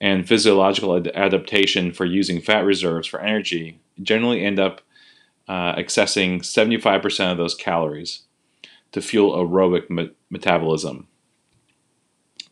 and 0.00 0.28
physiological 0.28 0.96
ad- 0.96 1.12
adaptation 1.14 1.92
for 1.92 2.04
using 2.04 2.40
fat 2.40 2.64
reserves 2.64 3.06
for 3.06 3.20
energy, 3.20 3.80
generally 4.02 4.44
end 4.44 4.58
up 4.58 4.80
uh, 5.48 5.74
accessing 5.76 6.40
75% 6.40 7.32
of 7.32 7.38
those 7.38 7.54
calories 7.54 8.22
to 8.92 9.00
fuel 9.00 9.32
aerobic 9.32 9.90
me- 9.90 10.10
metabolism. 10.30 11.06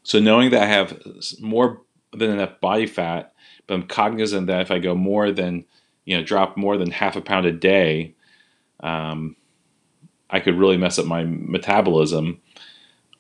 So 0.03 0.19
knowing 0.19 0.51
that 0.51 0.63
I 0.63 0.67
have 0.67 1.01
more 1.41 1.81
than 2.13 2.31
enough 2.31 2.61
body 2.61 2.87
fat, 2.87 3.33
but 3.67 3.75
I'm 3.75 3.87
cognizant 3.87 4.49
that 4.49 4.63
if 4.63 4.71
I 4.71 4.79
go 4.79 4.95
more 4.95 5.31
than, 5.31 5.65
you 6.05 6.17
know, 6.17 6.25
drop 6.25 6.57
more 6.57 6.77
than 6.77 6.91
half 6.91 7.17
a 7.17 7.21
pound 7.21 7.47
a 7.47 7.53
day, 7.53 8.15
um, 8.81 9.37
I 10.29 10.41
could 10.41 10.59
really 10.59 10.77
mess 10.77 10.99
up 10.99 11.07
my 11.07 11.25
metabolism. 11.25 12.41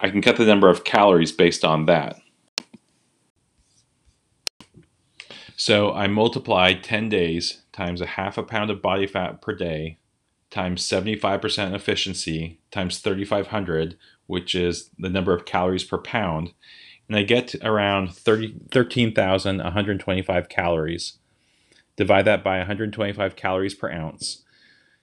I 0.00 0.10
can 0.10 0.22
cut 0.22 0.36
the 0.36 0.46
number 0.46 0.68
of 0.68 0.84
calories 0.84 1.30
based 1.30 1.64
on 1.64 1.86
that. 1.86 2.16
So 5.64 5.92
I 5.92 6.08
multiplied 6.08 6.82
10 6.82 7.08
days 7.08 7.62
times 7.70 8.00
a 8.00 8.06
half 8.06 8.36
a 8.36 8.42
pound 8.42 8.72
of 8.72 8.82
body 8.82 9.06
fat 9.06 9.40
per 9.40 9.54
day 9.54 9.98
times 10.50 10.82
75% 10.82 11.72
efficiency 11.72 12.58
times 12.72 12.98
3500 12.98 13.96
which 14.26 14.56
is 14.56 14.90
the 14.98 15.08
number 15.08 15.32
of 15.32 15.44
calories 15.44 15.84
per 15.84 15.98
pound. 15.98 16.52
And 17.06 17.16
i 17.16 17.22
get 17.22 17.54
around 17.62 18.12
30, 18.12 18.56
13125 18.72 20.48
calories. 20.48 21.18
Divide 21.94 22.24
that 22.24 22.42
by 22.42 22.58
125 22.58 23.36
calories 23.36 23.76
per 23.76 23.92
ounce. 23.92 24.42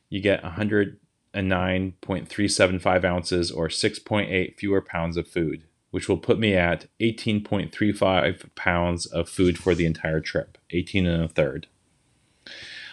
You 0.10 0.20
get 0.20 0.44
109.375 0.44 3.06
ounces 3.06 3.50
or 3.50 3.70
6.8 3.70 4.58
fewer 4.58 4.82
pounds 4.82 5.16
of 5.16 5.26
food 5.26 5.64
which 5.92 6.08
will 6.08 6.18
put 6.18 6.40
me 6.40 6.54
at 6.54 6.86
18.35 7.00 8.56
pounds 8.56 9.06
of 9.08 9.30
food 9.30 9.58
for 9.58 9.74
the 9.74 9.86
entire 9.86 10.20
trip 10.20 10.58
18 10.72 11.06
and 11.06 11.24
a 11.24 11.28
third 11.28 11.68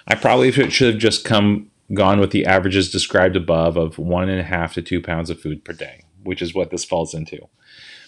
i 0.06 0.14
probably 0.14 0.50
should 0.50 0.94
have 0.94 1.02
just 1.02 1.24
come 1.24 1.70
gone 1.94 2.20
with 2.20 2.30
the 2.30 2.46
averages 2.46 2.90
described 2.90 3.36
above 3.36 3.76
of 3.76 3.98
one 3.98 4.28
and 4.28 4.40
a 4.40 4.44
half 4.44 4.74
to 4.74 4.82
two 4.82 5.00
pounds 5.00 5.30
of 5.30 5.40
food 5.40 5.64
per 5.64 5.72
day, 5.72 6.02
which 6.22 6.42
is 6.42 6.54
what 6.54 6.70
this 6.70 6.84
falls 6.84 7.14
into. 7.14 7.48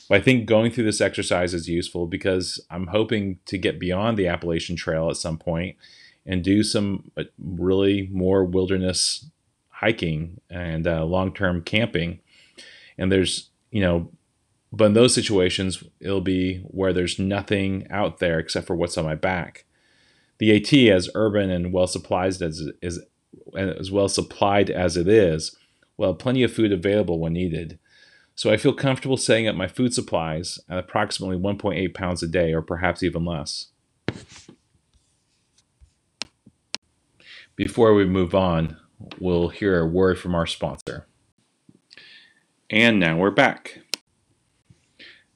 But 0.09 0.21
I 0.21 0.25
think 0.25 0.47
going 0.47 0.73
through 0.73 0.85
this 0.85 1.00
exercise 1.00 1.54
is 1.54 1.68
useful 1.68 2.07
because 2.07 2.64
I'm 2.71 2.88
hoping 2.88 3.38
to 3.47 3.59
get 3.59 3.78
beyond 3.78 4.16
the 4.16 4.26
Appalachian 4.26 4.76
Trail 4.76 5.11
at 5.11 5.16
some 5.16 5.38
point 5.38 5.76
and 6.26 6.42
do 6.42 6.62
some 6.62 7.11
uh, 7.16 7.25
really 7.38 8.09
more 8.11 8.45
wilderness 8.45 9.26
hiking 9.68 10.40
and 10.50 10.87
uh, 10.87 11.04
long 11.04 11.33
term 11.33 11.62
camping. 11.62 12.21
And 12.97 13.12
there's, 13.12 13.50
you 13.71 13.80
know, 13.80 14.11
but 14.72 14.87
in 14.87 14.92
those 14.92 15.14
situations, 15.14 15.82
it'll 16.00 16.20
be 16.20 16.58
where 16.58 16.92
there's 16.92 17.18
nothing 17.18 17.87
out 17.90 18.18
there 18.18 18.38
except 18.38 18.66
for 18.66 18.76
what's 18.76 18.98
on 18.98 19.04
my 19.04 19.14
back. 19.14 19.64
The 20.38 20.54
AT, 20.56 20.72
as 20.94 21.10
urban 21.14 21.50
and 21.50 21.72
well 21.72 21.87
supplied 21.87 22.40
as 22.42 22.62
is, 22.82 23.00
as 23.56 23.90
well 23.90 24.08
supplied 24.08 24.70
as 24.70 24.96
it 24.96 25.08
is, 25.08 25.56
will 25.96 26.08
have 26.08 26.18
plenty 26.18 26.42
of 26.42 26.52
food 26.52 26.72
available 26.72 27.18
when 27.18 27.32
needed. 27.32 27.78
So 28.34 28.52
I 28.52 28.56
feel 28.56 28.72
comfortable 28.72 29.16
setting 29.16 29.48
up 29.48 29.56
my 29.56 29.66
food 29.66 29.92
supplies 29.92 30.60
at 30.68 30.78
approximately 30.78 31.37
1.8 31.37 31.92
pounds 31.92 32.22
a 32.22 32.28
day, 32.28 32.52
or 32.52 32.62
perhaps 32.62 33.02
even 33.02 33.25
less. 33.25 33.66
Before 37.56 37.94
we 37.94 38.04
move 38.04 38.37
on, 38.37 38.76
we'll 39.18 39.48
hear 39.48 39.80
a 39.80 39.87
word 39.87 40.20
from 40.20 40.37
our 40.37 40.46
sponsor. 40.46 41.08
And 42.70 43.00
now 43.00 43.16
we're 43.16 43.32
back. 43.32 43.80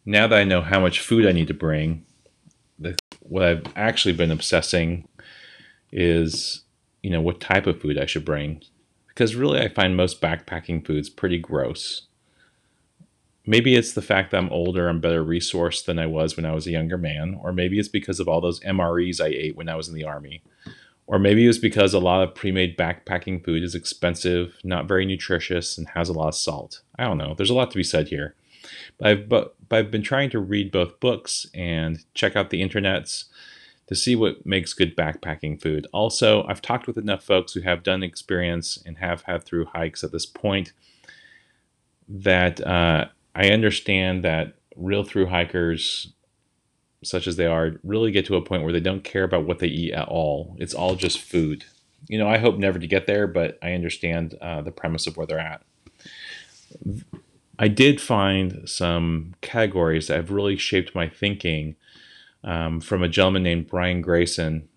Now 0.05 0.27
that 0.27 0.39
I 0.39 0.45
know 0.45 0.63
how 0.63 0.81
much 0.81 1.01
food 1.01 1.27
I 1.27 1.33
need 1.33 1.49
to 1.49 1.55
bring, 1.55 2.05
the, 2.79 2.99
what 3.21 3.45
I've 3.45 3.63
actually 3.77 4.15
been 4.15 4.31
obsessing 4.31 5.09
is, 5.93 6.63
you 7.03 7.11
know, 7.11 7.21
what 7.21 7.41
type 7.41 7.67
of 7.67 7.81
food 7.81 7.99
I 7.99 8.07
should 8.07 8.25
bring. 8.25 8.63
Because 9.09 9.37
really, 9.37 9.61
I 9.61 9.69
find 9.69 9.97
most 9.97 10.21
backpacking 10.21 10.87
foods 10.87 11.09
pretty 11.09 11.39
gross. 11.39 12.07
Maybe 13.45 13.75
it's 13.75 13.93
the 13.93 14.03
fact 14.03 14.31
that 14.31 14.39
I'm 14.39 14.51
older 14.51 14.89
and 14.89 15.03
better 15.03 15.25
resourced 15.25 15.85
than 15.85 15.99
I 15.99 16.07
was 16.07 16.37
when 16.37 16.47
I 16.47 16.53
was 16.53 16.67
a 16.67 16.71
younger 16.71 16.99
man, 16.99 17.39
or 17.43 17.53
maybe 17.53 17.79
it's 17.79 17.89
because 17.89 18.21
of 18.21 18.29
all 18.29 18.41
those 18.41 18.61
MREs 18.61 19.21
I 19.21 19.29
ate 19.29 19.57
when 19.57 19.69
I 19.69 19.75
was 19.75 19.89
in 19.89 19.95
the 19.95 20.05
army. 20.05 20.43
Or 21.07 21.19
maybe 21.19 21.45
it 21.45 21.49
was 21.49 21.59
because 21.59 21.93
a 21.93 21.99
lot 21.99 22.23
of 22.23 22.35
pre 22.35 22.53
made 22.53 22.79
backpacking 22.79 23.45
food 23.45 23.63
is 23.63 23.75
expensive, 23.75 24.57
not 24.65 24.87
very 24.87 25.05
nutritious, 25.05 25.77
and 25.77 25.89
has 25.91 26.09
a 26.09 26.13
lot 26.13 26.29
of 26.29 26.35
salt. 26.35 26.83
I 26.97 27.05
don't 27.05 27.19
know. 27.19 27.35
There's 27.35 27.51
a 27.51 27.55
lot 27.55 27.71
to 27.73 27.77
be 27.77 27.85
said 27.85 28.09
here. 28.09 28.35
But 28.99 29.09
I've, 29.09 29.29
but, 29.29 29.55
I've 29.71 29.91
been 29.91 30.03
trying 30.03 30.29
to 30.31 30.39
read 30.39 30.71
both 30.71 31.01
books 31.01 31.47
and 31.55 32.05
check 32.13 32.37
out 32.37 32.51
the 32.51 32.63
internets 32.63 33.25
to 33.87 33.95
see 33.95 34.15
what 34.15 34.45
makes 34.45 34.75
good 34.75 34.95
backpacking 34.95 35.61
food. 35.61 35.87
Also, 35.93 36.45
I've 36.45 36.61
talked 36.61 36.87
with 36.87 36.99
enough 36.99 37.25
folks 37.25 37.55
who 37.55 37.63
have 37.63 37.83
done 37.83 38.03
experience 38.03 38.83
and 38.85 38.99
have 38.99 39.23
had 39.23 39.45
through 39.45 39.67
hikes 39.67 40.05
at 40.05 40.13
this 40.13 40.27
point 40.27 40.73
that 42.09 42.61
uh, 42.67 43.07
I 43.35 43.49
understand 43.51 44.23
that 44.25 44.55
real 44.77 45.05
through 45.05 45.27
hikers 45.27 46.13
such 47.03 47.27
as 47.27 47.37
they 47.37 47.47
are, 47.47 47.73
really 47.83 48.11
get 48.13 48.27
to 48.27 48.37
a 48.37 48.43
point 48.43 48.63
where 48.63 48.73
they 48.73 48.81
don't 48.81 49.05
care 49.05 49.25
about 49.25 49.45
what 49.45 49.59
they 49.59 49.67
eat 49.67 49.93
at 49.93 50.09
all. 50.09 50.57
It's 50.59 50.75
all 50.75 50.95
just 50.95 51.19
food. 51.19 51.65
You 52.09 52.19
know, 52.19 52.29
I 52.29 52.39
hope 52.39 52.57
never 52.57 52.79
to 52.79 52.87
get 52.87 53.07
there, 53.07 53.27
but 53.27 53.59
I 53.63 53.73
understand 53.73 54.35
uh, 54.41 54.63
the 54.63 54.73
premise 54.73 55.07
of 55.07 55.17
where 55.17 55.27
they're 55.27 55.39
at. 55.39 55.63
I 57.59 57.69
did 57.69 58.01
find 58.01 58.69
some 58.69 59.35
categories 59.41 60.09
that 60.09 60.17
have 60.17 60.31
really 60.31 60.57
shaped 60.57 60.95
my 60.95 61.09
thinking 61.09 61.77
um, 62.45 62.81
from 62.81 63.03
a 63.03 63.09
gentleman 63.09 63.43
named 63.43 63.69
Brian 63.69 64.01
Grayson, 64.01 64.69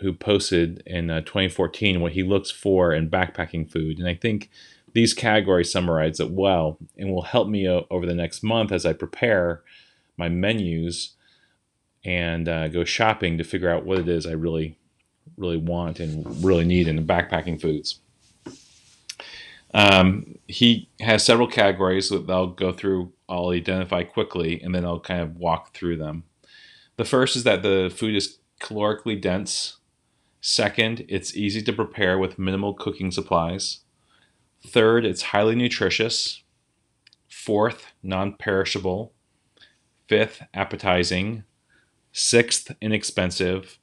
who 0.00 0.12
posted 0.12 0.82
in 0.86 1.10
uh, 1.10 1.20
2014 1.20 2.00
what 2.00 2.12
he 2.12 2.22
looks 2.22 2.50
for 2.50 2.92
in 2.92 3.10
backpacking 3.10 3.70
food. 3.70 3.98
And 3.98 4.08
I 4.08 4.14
think 4.14 4.50
these 4.94 5.14
categories 5.14 5.70
summarize 5.70 6.20
it 6.20 6.30
well 6.30 6.78
and 6.96 7.10
will 7.10 7.22
help 7.22 7.48
me 7.48 7.68
o- 7.68 7.86
over 7.90 8.06
the 8.06 8.14
next 8.14 8.42
month 8.42 8.72
as 8.72 8.84
I 8.86 8.92
prepare 8.92 9.62
my 10.16 10.28
menus 10.28 11.12
and 12.04 12.48
uh, 12.48 12.68
go 12.68 12.84
shopping 12.84 13.38
to 13.38 13.44
figure 13.44 13.70
out 13.70 13.84
what 13.84 13.98
it 13.98 14.08
is 14.08 14.26
I 14.26 14.32
really, 14.32 14.78
really 15.36 15.56
want 15.56 16.00
and 16.00 16.44
really 16.44 16.64
need 16.64 16.88
in 16.88 16.96
the 16.96 17.02
backpacking 17.02 17.60
foods. 17.60 18.00
Um, 19.74 20.38
he 20.48 20.88
has 21.00 21.24
several 21.24 21.48
categories 21.48 22.10
that 22.10 22.28
I'll 22.28 22.48
go 22.48 22.72
through, 22.72 23.12
I'll 23.28 23.50
identify 23.50 24.04
quickly, 24.04 24.60
and 24.60 24.74
then 24.74 24.84
I'll 24.84 25.00
kind 25.00 25.20
of 25.20 25.36
walk 25.36 25.72
through 25.74 25.96
them. 25.96 26.24
The 26.96 27.04
first 27.04 27.36
is 27.36 27.44
that 27.44 27.62
the 27.62 27.92
food 27.94 28.14
is 28.14 28.38
calorically 28.60 29.20
dense. 29.20 29.78
Second, 30.40 31.04
it's 31.08 31.36
easy 31.36 31.62
to 31.62 31.72
prepare 31.72 32.18
with 32.18 32.38
minimal 32.38 32.74
cooking 32.74 33.10
supplies. 33.10 33.80
Third, 34.66 35.04
it's 35.04 35.22
highly 35.22 35.54
nutritious. 35.54 36.42
Fourth, 37.28 37.92
non 38.02 38.34
perishable. 38.34 39.12
Fifth, 40.06 40.42
appetizing 40.52 41.44
sixth, 42.12 42.70
inexpensive, 42.80 43.78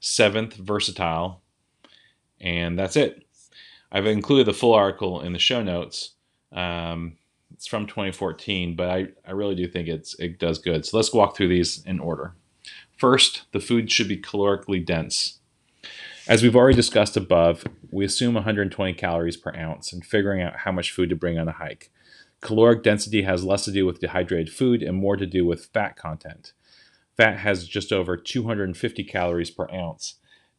seventh, 0.00 0.54
versatile, 0.54 1.42
and 2.40 2.78
that's 2.78 2.96
it. 2.96 3.26
I've 3.92 4.06
included 4.06 4.46
the 4.46 4.54
full 4.54 4.72
article 4.72 5.20
in 5.20 5.34
the 5.34 5.38
show 5.38 5.62
notes. 5.62 6.14
Um, 6.50 7.18
it's 7.52 7.66
from 7.66 7.86
2014, 7.86 8.74
but 8.74 8.88
I, 8.88 9.08
I 9.26 9.32
really 9.32 9.54
do 9.54 9.68
think 9.68 9.86
it's 9.86 10.18
it 10.18 10.38
does 10.38 10.58
good. 10.58 10.86
So 10.86 10.96
let's 10.96 11.12
walk 11.12 11.36
through 11.36 11.48
these 11.48 11.84
in 11.84 12.00
order. 12.00 12.34
First, 12.96 13.42
the 13.52 13.60
food 13.60 13.90
should 13.90 14.08
be 14.08 14.16
calorically 14.16 14.84
dense. 14.84 15.40
As 16.26 16.42
we've 16.42 16.56
already 16.56 16.76
discussed 16.76 17.16
above, 17.16 17.64
we 17.90 18.04
assume 18.04 18.34
120 18.34 18.94
calories 18.94 19.36
per 19.36 19.54
ounce 19.54 19.92
in 19.92 20.00
figuring 20.00 20.40
out 20.40 20.58
how 20.58 20.72
much 20.72 20.92
food 20.92 21.10
to 21.10 21.16
bring 21.16 21.38
on 21.38 21.48
a 21.48 21.52
hike. 21.52 21.90
Caloric 22.40 22.82
density 22.82 23.22
has 23.22 23.44
less 23.44 23.64
to 23.66 23.72
do 23.72 23.84
with 23.84 24.00
dehydrated 24.00 24.52
food 24.52 24.82
and 24.82 24.96
more 24.96 25.16
to 25.16 25.26
do 25.26 25.44
with 25.44 25.66
fat 25.66 25.96
content. 25.96 26.52
Fat 27.16 27.38
has 27.38 27.68
just 27.68 27.92
over 27.92 28.16
250 28.16 29.04
calories 29.04 29.50
per 29.50 29.68
ounce, 29.70 30.14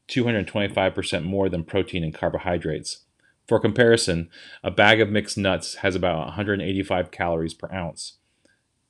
225% 0.07 1.23
more 1.23 1.49
than 1.49 1.63
protein 1.63 2.03
and 2.03 2.13
carbohydrates. 2.13 3.03
For 3.47 3.59
comparison, 3.59 4.29
a 4.63 4.71
bag 4.71 5.01
of 5.01 5.09
mixed 5.09 5.37
nuts 5.37 5.75
has 5.75 5.95
about 5.95 6.25
185 6.27 7.11
calories 7.11 7.53
per 7.53 7.69
ounce. 7.73 8.17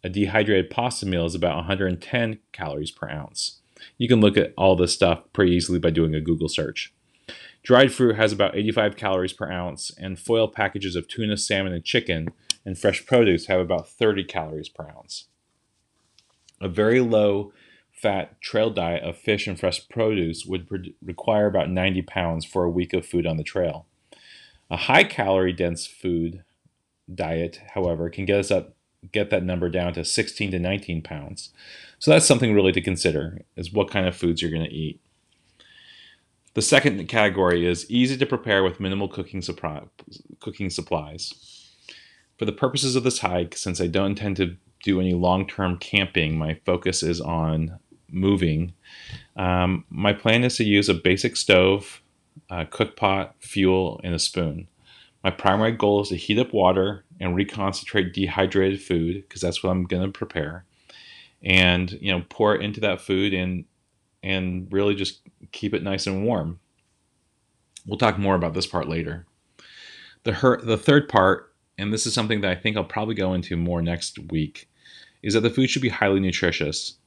A 0.03 0.09
dehydrated 0.09 0.69
pasta 0.69 1.05
meal 1.05 1.25
is 1.25 1.33
about 1.33 1.55
110 1.55 2.39
calories 2.51 2.91
per 2.91 3.09
ounce. 3.09 3.61
You 3.97 4.07
can 4.07 4.21
look 4.21 4.37
at 4.37 4.53
all 4.57 4.75
this 4.75 4.93
stuff 4.93 5.23
pretty 5.33 5.53
easily 5.53 5.79
by 5.79 5.89
doing 5.89 6.13
a 6.13 6.21
Google 6.21 6.49
search. 6.49 6.93
Dried 7.63 7.93
fruit 7.93 8.15
has 8.15 8.31
about 8.31 8.55
85 8.55 8.97
calories 8.97 9.33
per 9.33 9.49
ounce, 9.49 9.91
and 9.97 10.19
foil 10.19 10.47
packages 10.47 10.95
of 10.95 11.07
tuna, 11.07 11.37
salmon, 11.37 11.73
and 11.73 11.83
chicken 11.83 12.29
and 12.65 12.77
fresh 12.77 13.05
produce 13.05 13.47
have 13.47 13.59
about 13.59 13.89
30 13.89 14.23
calories 14.25 14.69
per 14.69 14.89
ounce. 14.89 15.25
A 16.61 16.67
very 16.67 16.99
low 16.99 17.53
fat 17.91 18.39
trail 18.41 18.69
diet 18.69 19.03
of 19.03 19.17
fish 19.17 19.47
and 19.47 19.59
fresh 19.59 19.87
produce 19.87 20.45
would 20.45 20.93
require 21.01 21.45
about 21.45 21.69
90 21.69 22.01
pounds 22.03 22.45
for 22.45 22.65
a 22.65 22.69
week 22.69 22.93
of 22.93 23.05
food 23.05 23.25
on 23.25 23.37
the 23.37 23.43
trail. 23.43 23.85
A 24.73 24.75
high 24.75 25.03
calorie 25.03 25.53
dense 25.53 25.85
food 25.85 26.43
diet, 27.13 27.61
however, 27.75 28.09
can 28.09 28.25
get 28.25 28.39
us 28.39 28.49
up 28.49 28.75
get 29.11 29.29
that 29.29 29.43
number 29.43 29.69
down 29.69 29.93
to 29.93 30.03
16 30.03 30.49
to 30.49 30.57
19 30.57 31.03
pounds. 31.03 31.51
So 31.99 32.09
that's 32.09 32.25
something 32.25 32.55
really 32.55 32.71
to 32.71 32.81
consider 32.81 33.41
is 33.55 33.71
what 33.71 33.91
kind 33.91 34.07
of 34.07 34.15
foods 34.15 34.41
you're 34.41 34.49
going 34.49 34.63
to 34.63 34.73
eat. 34.73 34.99
The 36.55 36.63
second 36.63 37.05
category 37.07 37.67
is 37.67 37.85
easy 37.87 38.17
to 38.17 38.25
prepare 38.25 38.63
with 38.63 38.79
minimal 38.79 39.09
cooking, 39.09 39.43
supply, 39.43 39.83
cooking 40.39 40.71
supplies. 40.71 41.69
For 42.39 42.45
the 42.45 42.51
purposes 42.51 42.95
of 42.95 43.03
this 43.03 43.19
hike, 43.19 43.55
since 43.55 43.79
I 43.79 43.85
don't 43.85 44.11
intend 44.11 44.37
to 44.37 44.55
do 44.83 44.99
any 44.99 45.13
long 45.13 45.47
term 45.47 45.77
camping. 45.77 46.37
My 46.37 46.55
focus 46.65 47.03
is 47.03 47.21
on 47.21 47.77
moving. 48.11 48.73
Um, 49.35 49.85
my 49.89 50.13
plan 50.13 50.43
is 50.43 50.57
to 50.57 50.63
use 50.63 50.89
a 50.89 50.93
basic 50.93 51.35
stove, 51.35 52.01
a 52.49 52.65
cook 52.65 52.95
pot, 52.95 53.35
fuel, 53.39 53.99
and 54.03 54.13
a 54.13 54.19
spoon. 54.19 54.67
My 55.23 55.31
primary 55.31 55.71
goal 55.71 56.01
is 56.01 56.09
to 56.09 56.17
heat 56.17 56.37
up 56.39 56.53
water 56.53 57.05
and 57.19 57.35
reconcentrate 57.35 58.13
dehydrated 58.13 58.81
food 58.81 59.23
because 59.23 59.41
that's 59.41 59.63
what 59.63 59.71
I'm 59.71 59.85
going 59.85 60.03
to 60.03 60.11
prepare, 60.11 60.65
and 61.41 61.91
you 61.93 62.11
know 62.11 62.23
pour 62.29 62.55
it 62.55 62.61
into 62.61 62.81
that 62.81 63.01
food 63.01 63.33
and 63.33 63.65
and 64.21 64.67
really 64.71 64.95
just 64.95 65.21
keep 65.51 65.73
it 65.73 65.83
nice 65.83 66.07
and 66.07 66.25
warm. 66.25 66.59
We'll 67.85 67.97
talk 67.97 68.17
more 68.17 68.35
about 68.35 68.53
this 68.53 68.67
part 68.67 68.87
later. 68.87 69.25
The 70.23 70.33
her- 70.33 70.61
the 70.61 70.77
third 70.77 71.09
part, 71.09 71.53
and 71.77 71.93
this 71.93 72.05
is 72.05 72.13
something 72.13 72.41
that 72.41 72.51
I 72.51 72.59
think 72.59 72.77
I'll 72.77 72.83
probably 72.83 73.15
go 73.15 73.33
into 73.33 73.57
more 73.57 73.81
next 73.81 74.19
week, 74.31 74.69
is 75.21 75.33
that 75.33 75.41
the 75.41 75.49
food 75.49 75.69
should 75.69 75.81
be 75.81 75.89
highly 75.89 76.19
nutritious. 76.19 76.97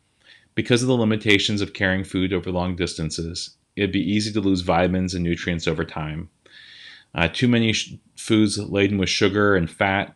Because 0.54 0.80
of 0.80 0.88
the 0.88 0.96
limitations 0.96 1.60
of 1.60 1.74
carrying 1.74 2.02
food 2.02 2.32
over 2.32 2.50
long 2.50 2.76
distances, 2.76 3.56
it'd 3.76 3.92
be 3.92 4.00
easy 4.00 4.32
to 4.32 4.40
lose 4.40 4.62
vitamins 4.62 5.14
and 5.14 5.22
nutrients 5.22 5.68
over 5.68 5.84
time. 5.84 6.30
Uh, 7.14 7.28
too 7.28 7.48
many 7.48 7.72
sh- 7.72 7.94
foods 8.16 8.58
laden 8.58 8.98
with 8.98 9.08
sugar 9.08 9.54
and 9.54 9.70
fat, 9.70 10.14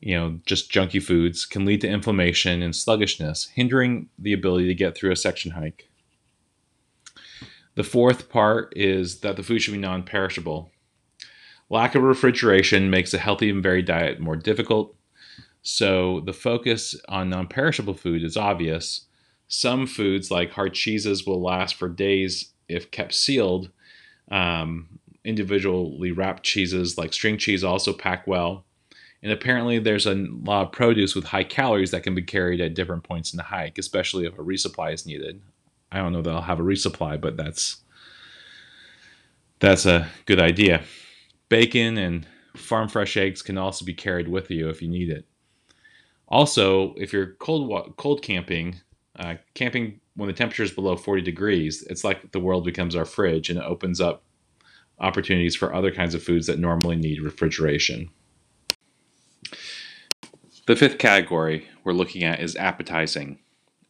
you 0.00 0.14
know, 0.14 0.38
just 0.44 0.70
junky 0.70 1.02
foods, 1.02 1.46
can 1.46 1.64
lead 1.64 1.80
to 1.80 1.88
inflammation 1.88 2.62
and 2.62 2.74
sluggishness, 2.74 3.48
hindering 3.54 4.08
the 4.18 4.32
ability 4.32 4.66
to 4.66 4.74
get 4.74 4.94
through 4.94 5.12
a 5.12 5.16
section 5.16 5.52
hike. 5.52 5.88
The 7.76 7.84
fourth 7.84 8.28
part 8.28 8.72
is 8.76 9.20
that 9.20 9.36
the 9.36 9.42
food 9.42 9.60
should 9.60 9.72
be 9.72 9.78
non 9.78 10.02
perishable. 10.02 10.70
Lack 11.70 11.94
of 11.94 12.02
refrigeration 12.02 12.90
makes 12.90 13.14
a 13.14 13.18
healthy 13.18 13.50
and 13.50 13.62
varied 13.62 13.86
diet 13.86 14.20
more 14.20 14.36
difficult. 14.36 14.94
So 15.62 16.20
the 16.20 16.34
focus 16.34 16.94
on 17.08 17.30
non 17.30 17.48
perishable 17.48 17.94
food 17.94 18.22
is 18.22 18.36
obvious. 18.36 19.06
Some 19.48 19.86
foods, 19.86 20.30
like 20.30 20.52
hard 20.52 20.74
cheeses, 20.74 21.26
will 21.26 21.42
last 21.42 21.74
for 21.74 21.88
days 21.88 22.53
if 22.68 22.90
kept 22.90 23.14
sealed. 23.14 23.70
Um, 24.30 24.88
individually 25.24 26.12
wrapped 26.12 26.42
cheeses, 26.42 26.98
like 26.98 27.12
string 27.12 27.38
cheese, 27.38 27.64
also 27.64 27.92
pack 27.92 28.26
well. 28.26 28.64
And 29.22 29.32
apparently, 29.32 29.78
there's 29.78 30.06
a 30.06 30.14
lot 30.14 30.66
of 30.66 30.72
produce 30.72 31.14
with 31.14 31.24
high 31.24 31.44
calories 31.44 31.90
that 31.92 32.02
can 32.02 32.14
be 32.14 32.22
carried 32.22 32.60
at 32.60 32.74
different 32.74 33.04
points 33.04 33.32
in 33.32 33.38
the 33.38 33.42
hike, 33.42 33.78
especially 33.78 34.26
if 34.26 34.34
a 34.38 34.42
resupply 34.42 34.92
is 34.92 35.06
needed. 35.06 35.40
I 35.90 35.98
don't 35.98 36.12
know 36.12 36.20
that 36.20 36.34
I'll 36.34 36.42
have 36.42 36.60
a 36.60 36.64
resupply, 36.64 37.18
but 37.18 37.36
that's 37.36 37.78
that's 39.60 39.86
a 39.86 40.08
good 40.26 40.40
idea. 40.40 40.82
Bacon 41.48 41.96
and 41.96 42.26
farm 42.54 42.88
fresh 42.88 43.16
eggs 43.16 43.40
can 43.40 43.56
also 43.56 43.84
be 43.84 43.94
carried 43.94 44.28
with 44.28 44.50
you 44.50 44.68
if 44.68 44.82
you 44.82 44.88
need 44.88 45.08
it. 45.08 45.24
Also, 46.28 46.94
if 46.94 47.12
you're 47.12 47.34
cold 47.38 47.96
cold 47.96 48.20
camping, 48.22 48.80
uh, 49.18 49.36
camping 49.54 50.00
when 50.16 50.28
the 50.28 50.32
temperature 50.32 50.62
is 50.62 50.70
below 50.70 50.96
40 50.96 51.22
degrees, 51.22 51.82
it's 51.88 52.04
like 52.04 52.32
the 52.32 52.40
world 52.40 52.64
becomes 52.64 52.94
our 52.94 53.04
fridge 53.04 53.50
and 53.50 53.58
it 53.58 53.64
opens 53.64 54.00
up 54.00 54.22
opportunities 54.98 55.56
for 55.56 55.74
other 55.74 55.90
kinds 55.90 56.14
of 56.14 56.22
foods 56.22 56.46
that 56.46 56.58
normally 56.58 56.96
need 56.96 57.20
refrigeration. 57.20 58.10
The 60.66 60.76
fifth 60.76 60.98
category 60.98 61.68
we're 61.82 61.92
looking 61.92 62.22
at 62.22 62.40
is 62.40 62.56
appetizing. 62.56 63.38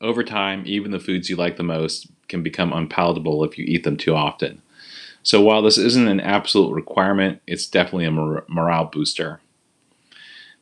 Over 0.00 0.24
time, 0.24 0.64
even 0.66 0.90
the 0.90 0.98
foods 0.98 1.30
you 1.30 1.36
like 1.36 1.56
the 1.56 1.62
most 1.62 2.10
can 2.28 2.42
become 2.42 2.72
unpalatable 2.72 3.44
if 3.44 3.58
you 3.58 3.64
eat 3.66 3.84
them 3.84 3.96
too 3.96 4.14
often. 4.14 4.60
So 5.22 5.40
while 5.40 5.62
this 5.62 5.78
isn't 5.78 6.08
an 6.08 6.20
absolute 6.20 6.72
requirement, 6.72 7.40
it's 7.46 7.66
definitely 7.66 8.06
a 8.06 8.10
mor- 8.10 8.44
morale 8.48 8.86
booster. 8.86 9.40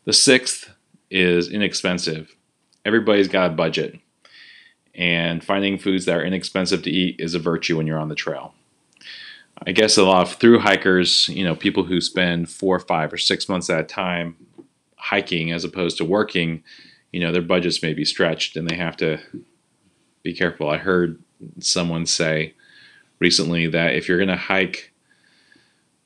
The 0.05 0.12
sixth 0.12 0.72
is 1.11 1.48
inexpensive. 1.48 2.37
Everybody's 2.85 3.29
got 3.29 3.51
a 3.51 3.55
budget, 3.55 3.98
and 4.94 5.42
finding 5.42 5.78
foods 5.78 6.05
that 6.05 6.16
are 6.16 6.24
inexpensive 6.24 6.83
to 6.83 6.90
eat 6.90 7.16
is 7.18 7.35
a 7.35 7.38
virtue 7.38 7.76
when 7.76 7.87
you're 7.87 7.98
on 7.98 8.09
the 8.09 8.14
trail. 8.14 8.55
I 9.66 9.72
guess 9.72 9.96
a 9.96 10.05
lot 10.05 10.26
of 10.26 10.35
through 10.35 10.59
hikers, 10.61 11.28
you 11.28 11.44
know, 11.44 11.55
people 11.55 11.85
who 11.85 12.00
spend 12.00 12.50
four, 12.50 12.78
five, 12.81 13.12
or 13.12 13.18
six 13.18 13.48
months 13.48 13.70
at 13.70 13.81
a 13.81 13.85
time 13.85 14.37
hiking 14.96 15.52
as 15.52 15.64
opposed 15.64 15.98
to 15.98 16.05
working, 16.05 16.62
you 17.12 17.20
know, 17.20 17.33
their 17.33 17.42
budgets 17.42 17.83
may 17.83 17.94
be 17.94 18.05
stretched 18.05 18.57
and 18.57 18.68
they 18.68 18.76
have 18.76 18.96
to 18.98 19.18
be 20.22 20.35
careful. 20.35 20.68
I 20.68 20.78
heard 20.78 21.22
someone 21.61 22.07
say 22.07 22.55
recently 23.18 23.66
that 23.68 23.94
if 23.94 24.09
you're 24.09 24.18
going 24.18 24.28
to 24.28 24.37
hike 24.37 24.92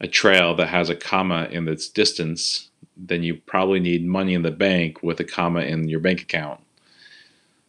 a 0.00 0.08
trail 0.08 0.54
that 0.56 0.68
has 0.68 0.90
a 0.90 0.96
comma 0.96 1.48
in 1.50 1.66
its 1.68 1.88
distance, 1.88 2.70
then 2.96 3.22
you 3.22 3.36
probably 3.36 3.80
need 3.80 4.06
money 4.06 4.34
in 4.34 4.42
the 4.42 4.50
bank 4.50 5.02
with 5.02 5.20
a 5.20 5.24
comma 5.24 5.60
in 5.60 5.88
your 5.88 6.00
bank 6.00 6.20
account. 6.20 6.60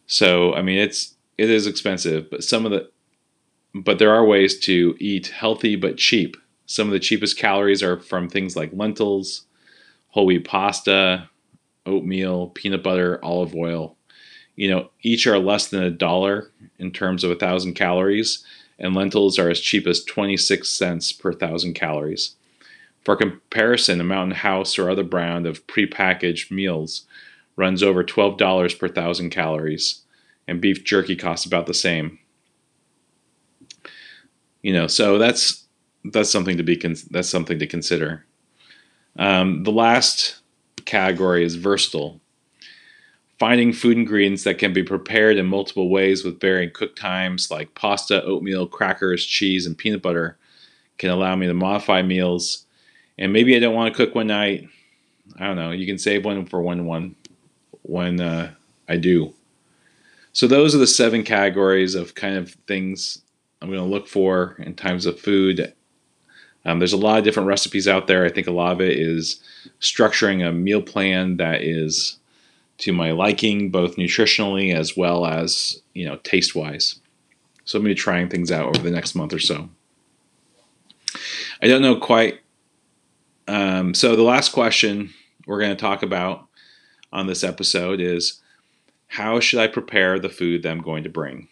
So, 0.08 0.54
I 0.54 0.62
mean, 0.62 0.78
it's 0.78 1.14
it 1.36 1.50
is 1.50 1.66
expensive, 1.66 2.28
but 2.30 2.42
some 2.42 2.66
of 2.66 2.72
the 2.72 2.90
but 3.74 3.98
there 3.98 4.12
are 4.12 4.24
ways 4.24 4.58
to 4.60 4.96
eat 4.98 5.28
healthy 5.28 5.76
but 5.76 5.98
cheap. 5.98 6.36
Some 6.66 6.88
of 6.88 6.92
the 6.92 6.98
cheapest 6.98 7.38
calories 7.38 7.82
are 7.82 8.00
from 8.00 8.28
things 8.28 8.56
like 8.56 8.70
lentils, 8.72 9.44
whole 10.08 10.26
wheat 10.26 10.44
pasta, 10.44 11.28
oatmeal, 11.86 12.48
peanut 12.48 12.82
butter, 12.82 13.22
olive 13.22 13.54
oil. 13.54 13.96
You 14.56 14.70
know, 14.70 14.90
each 15.02 15.26
are 15.26 15.38
less 15.38 15.68
than 15.68 15.82
a 15.82 15.90
dollar 15.90 16.50
in 16.78 16.90
terms 16.90 17.22
of 17.22 17.30
a 17.30 17.36
thousand 17.36 17.74
calories, 17.74 18.44
and 18.78 18.94
lentils 18.94 19.38
are 19.38 19.50
as 19.50 19.60
cheap 19.60 19.86
as 19.86 20.02
26 20.04 20.68
cents 20.68 21.12
per 21.12 21.32
thousand 21.32 21.74
calories. 21.74 22.34
For 23.04 23.14
comparison, 23.14 24.00
a 24.00 24.04
Mountain 24.04 24.38
House 24.38 24.78
or 24.78 24.90
other 24.90 25.04
brand 25.04 25.46
of 25.46 25.66
prepackaged 25.66 26.50
meals 26.50 27.04
runs 27.58 27.82
over 27.82 28.04
$12 28.04 28.78
per 28.78 28.88
thousand 28.88 29.30
calories, 29.30 30.02
and 30.46 30.60
beef 30.60 30.84
jerky 30.84 31.16
costs 31.16 31.44
about 31.44 31.66
the 31.66 31.74
same. 31.74 32.18
You 34.62 34.72
know, 34.72 34.86
so 34.86 35.18
that's 35.18 35.64
that's 36.04 36.30
something 36.30 36.56
to 36.56 36.62
be 36.62 36.76
that's 37.10 37.28
something 37.28 37.58
to 37.58 37.66
consider. 37.66 38.24
Um, 39.18 39.64
the 39.64 39.72
last 39.72 40.40
category 40.84 41.44
is 41.44 41.56
versatile. 41.56 42.20
Finding 43.38 43.72
food 43.72 43.96
ingredients 43.96 44.44
that 44.44 44.58
can 44.58 44.72
be 44.72 44.82
prepared 44.82 45.36
in 45.36 45.46
multiple 45.46 45.90
ways 45.90 46.24
with 46.24 46.40
varying 46.40 46.70
cook 46.72 46.96
times, 46.96 47.50
like 47.50 47.74
pasta, 47.74 48.22
oatmeal, 48.24 48.66
crackers, 48.66 49.24
cheese, 49.24 49.66
and 49.66 49.78
peanut 49.78 50.02
butter, 50.02 50.38
can 50.96 51.10
allow 51.10 51.36
me 51.36 51.46
to 51.46 51.54
modify 51.54 52.02
meals. 52.02 52.66
And 53.16 53.32
maybe 53.32 53.56
I 53.56 53.60
don't 53.60 53.74
want 53.74 53.92
to 53.92 53.96
cook 53.96 54.14
one 54.14 54.28
night. 54.28 54.68
I 55.38 55.46
don't 55.46 55.56
know. 55.56 55.70
You 55.70 55.86
can 55.86 55.98
save 55.98 56.24
one 56.24 56.46
for 56.46 56.62
one 56.62 56.86
one 56.86 57.14
when 57.88 58.20
uh, 58.20 58.52
I 58.88 58.96
do. 58.96 59.34
So 60.32 60.46
those 60.46 60.74
are 60.74 60.78
the 60.78 60.86
seven 60.86 61.24
categories 61.24 61.94
of 61.94 62.14
kind 62.14 62.36
of 62.36 62.52
things 62.66 63.22
I'm 63.60 63.68
going 63.68 63.80
to 63.80 63.84
look 63.84 64.06
for 64.06 64.56
in 64.60 64.74
times 64.74 65.06
of 65.06 65.18
food 65.18 65.74
um, 66.68 66.78
there's 66.78 66.92
a 66.92 66.98
lot 66.98 67.18
of 67.18 67.24
different 67.24 67.46
recipes 67.46 67.88
out 67.88 68.06
there. 68.06 68.26
I 68.26 68.30
think 68.30 68.46
a 68.46 68.52
lot 68.52 68.72
of 68.72 68.80
it 68.82 68.98
is 68.98 69.40
structuring 69.80 70.46
a 70.46 70.52
meal 70.52 70.82
plan 70.82 71.38
that 71.38 71.62
is 71.62 72.18
to 72.78 72.92
my 72.92 73.10
liking, 73.10 73.70
both 73.70 73.96
nutritionally 73.96 74.74
as 74.74 74.96
well 74.96 75.24
as 75.24 75.80
you 75.94 76.04
know 76.04 76.16
taste 76.16 76.54
wise. 76.54 77.00
So 77.64 77.78
I'm 77.78 77.84
going 77.84 77.94
to 77.94 77.98
be 77.98 78.00
trying 78.00 78.28
things 78.28 78.50
out 78.50 78.66
over 78.66 78.82
the 78.82 78.90
next 78.90 79.14
month 79.14 79.32
or 79.32 79.38
so. 79.38 79.70
I 81.62 81.68
don't 81.68 81.82
know 81.82 81.96
quite. 81.96 82.40
Um, 83.46 83.94
so 83.94 84.14
the 84.14 84.22
last 84.22 84.52
question 84.52 85.14
we're 85.46 85.60
going 85.60 85.74
to 85.74 85.80
talk 85.80 86.02
about 86.02 86.47
on 87.12 87.26
this 87.26 87.44
episode 87.44 88.00
is 88.00 88.40
how 89.08 89.40
should 89.40 89.60
I 89.60 89.66
prepare 89.66 90.18
the 90.18 90.28
food 90.28 90.62
that 90.62 90.70
I'm 90.70 90.82
going 90.82 91.02
to 91.04 91.08
bring? 91.08 91.48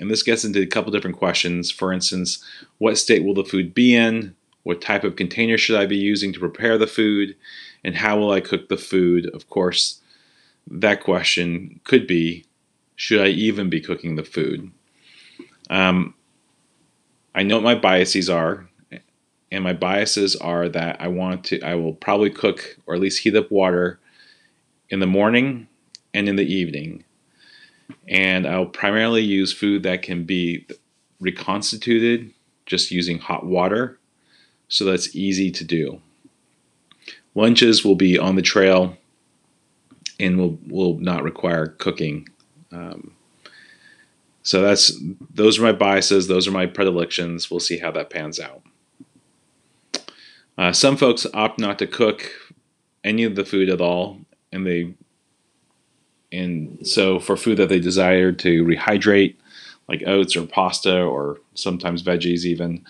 And 0.00 0.10
this 0.10 0.22
gets 0.22 0.44
into 0.44 0.60
a 0.60 0.66
couple 0.66 0.90
different 0.92 1.16
questions. 1.16 1.70
For 1.70 1.92
instance, 1.92 2.44
what 2.78 2.98
state 2.98 3.24
will 3.24 3.34
the 3.34 3.44
food 3.44 3.72
be 3.72 3.94
in? 3.94 4.34
What 4.64 4.80
type 4.80 5.04
of 5.04 5.16
container 5.16 5.56
should 5.56 5.80
I 5.80 5.86
be 5.86 5.96
using 5.96 6.32
to 6.32 6.40
prepare 6.40 6.76
the 6.76 6.88
food? 6.88 7.36
And 7.84 7.94
how 7.94 8.18
will 8.18 8.32
I 8.32 8.40
cook 8.40 8.68
the 8.68 8.76
food? 8.76 9.30
Of 9.32 9.48
course, 9.48 10.00
that 10.68 11.02
question 11.02 11.80
could 11.84 12.06
be 12.06 12.44
should 12.96 13.20
I 13.20 13.28
even 13.28 13.70
be 13.70 13.80
cooking 13.80 14.16
the 14.16 14.24
food? 14.24 14.70
Um, 15.70 16.14
I 17.34 17.42
know 17.42 17.56
what 17.56 17.64
my 17.64 17.74
biases 17.74 18.30
are, 18.30 18.66
and 19.52 19.62
my 19.62 19.74
biases 19.74 20.34
are 20.36 20.68
that 20.70 21.00
I 21.00 21.08
want 21.08 21.44
to, 21.44 21.60
I 21.60 21.74
will 21.74 21.92
probably 21.92 22.30
cook 22.30 22.78
or 22.86 22.94
at 22.94 23.00
least 23.00 23.22
heat 23.22 23.36
up 23.36 23.50
water 23.50 24.00
in 24.90 25.00
the 25.00 25.06
morning 25.06 25.68
and 26.14 26.28
in 26.28 26.36
the 26.36 26.46
evening. 26.46 27.04
And 28.08 28.46
I'll 28.46 28.66
primarily 28.66 29.22
use 29.22 29.52
food 29.52 29.82
that 29.84 30.02
can 30.02 30.24
be 30.24 30.66
reconstituted 31.20 32.32
just 32.66 32.90
using 32.90 33.18
hot 33.18 33.46
water 33.46 33.98
so 34.68 34.84
that's 34.84 35.14
easy 35.14 35.50
to 35.52 35.64
do. 35.64 36.00
Lunches 37.34 37.84
will 37.84 37.94
be 37.94 38.18
on 38.18 38.36
the 38.36 38.42
trail 38.42 38.96
and 40.18 40.38
will 40.38 40.58
will 40.66 40.98
not 40.98 41.22
require 41.22 41.66
cooking. 41.66 42.28
Um, 42.72 43.12
so 44.42 44.62
that's 44.62 44.98
those 45.34 45.58
are 45.58 45.62
my 45.62 45.72
biases. 45.72 46.28
Those 46.28 46.48
are 46.48 46.52
my 46.52 46.66
predilections. 46.66 47.50
We'll 47.50 47.60
see 47.60 47.78
how 47.78 47.90
that 47.92 48.10
pans 48.10 48.40
out. 48.40 48.62
Uh, 50.56 50.72
some 50.72 50.96
folks 50.96 51.26
opt 51.34 51.60
not 51.60 51.78
to 51.78 51.86
cook 51.86 52.30
any 53.04 53.24
of 53.24 53.36
the 53.36 53.44
food 53.44 53.68
at 53.68 53.80
all, 53.80 54.20
and 54.52 54.66
they 54.66 54.94
and 56.32 56.86
so 56.86 57.18
for 57.20 57.36
food 57.36 57.58
that 57.58 57.68
they 57.68 57.78
desire 57.78 58.32
to 58.32 58.64
rehydrate, 58.64 59.36
like 59.88 60.02
oats 60.06 60.36
or 60.36 60.46
pasta 60.46 61.02
or 61.02 61.38
sometimes 61.54 62.02
veggies 62.02 62.44
even, 62.44 62.84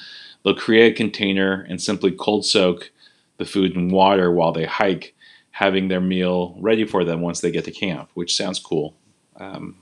They'll 0.46 0.54
create 0.54 0.92
a 0.92 0.96
container 0.96 1.66
and 1.68 1.82
simply 1.82 2.12
cold 2.12 2.46
soak 2.46 2.92
the 3.36 3.44
food 3.44 3.74
in 3.74 3.88
water 3.88 4.30
while 4.30 4.52
they 4.52 4.64
hike, 4.64 5.12
having 5.50 5.88
their 5.88 6.00
meal 6.00 6.54
ready 6.60 6.84
for 6.84 7.04
them 7.04 7.20
once 7.20 7.40
they 7.40 7.50
get 7.50 7.64
to 7.64 7.72
camp, 7.72 8.10
which 8.14 8.36
sounds 8.36 8.60
cool. 8.60 8.94
Um, 9.34 9.74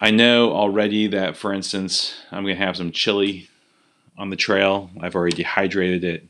I 0.00 0.12
know 0.12 0.52
already 0.52 1.08
that, 1.08 1.36
for 1.36 1.52
instance, 1.52 2.16
I'm 2.30 2.44
going 2.44 2.56
to 2.56 2.64
have 2.64 2.76
some 2.76 2.92
chili 2.92 3.48
on 4.16 4.30
the 4.30 4.36
trail. 4.36 4.88
I've 5.00 5.16
already 5.16 5.34
dehydrated 5.34 6.04
it 6.04 6.28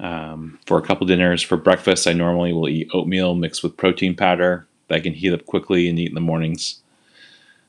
um, 0.00 0.58
for 0.66 0.78
a 0.78 0.82
couple 0.82 1.06
dinners. 1.06 1.42
For 1.42 1.56
breakfast, 1.56 2.06
I 2.06 2.12
normally 2.12 2.52
will 2.52 2.68
eat 2.68 2.90
oatmeal 2.92 3.34
mixed 3.34 3.62
with 3.62 3.76
protein 3.76 4.14
powder 4.14 4.66
that 4.88 4.96
I 4.96 5.00
can 5.00 5.14
heat 5.14 5.32
up 5.32 5.46
quickly 5.46 5.88
and 5.88 5.98
eat 5.98 6.08
in 6.08 6.14
the 6.14 6.20
mornings. 6.20 6.82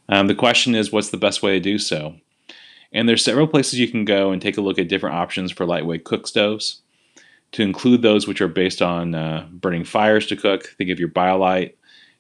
Um, 0.10 0.28
the 0.28 0.36
question 0.36 0.76
is, 0.76 0.92
what's 0.92 1.10
the 1.10 1.18
best 1.18 1.42
way 1.42 1.54
to 1.54 1.60
do 1.60 1.80
so? 1.80 2.16
And 2.92 3.10
there's 3.10 3.24
several 3.24 3.48
places 3.48 3.80
you 3.80 3.88
can 3.88 4.06
go 4.06 4.32
and 4.32 4.42
take 4.42 4.58
a 4.58 4.62
look 4.62 4.80
at 4.80 4.88
different 4.88 5.16
options 5.16 5.52
for 5.52 5.66
lightweight 5.66 6.04
cook 6.04 6.28
stoves. 6.28 6.82
To 7.54 7.64
include 7.64 8.02
those 8.02 8.28
which 8.28 8.42
are 8.42 8.48
based 8.48 8.82
on 8.82 9.16
uh, 9.16 9.48
burning 9.52 9.86
fires 9.86 10.28
to 10.28 10.36
cook, 10.36 10.76
think 10.78 10.90
of 10.90 11.00
your 11.00 11.10
BioLite, 11.10 11.74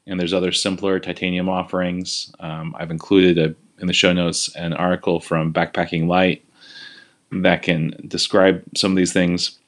and 0.07 0.19
there's 0.19 0.33
other 0.33 0.51
simpler 0.51 0.99
titanium 0.99 1.49
offerings. 1.49 2.33
Um, 2.39 2.75
I've 2.77 2.91
included 2.91 3.37
a, 3.37 3.55
in 3.81 3.87
the 3.87 3.93
show 3.93 4.13
notes 4.13 4.55
an 4.55 4.73
article 4.73 5.19
from 5.19 5.53
Backpacking 5.53 6.07
Light 6.07 6.45
that 7.31 7.63
can 7.63 7.95
describe 8.07 8.63
some 8.75 8.91
of 8.91 8.97
these 8.97 9.13
things. 9.13 9.59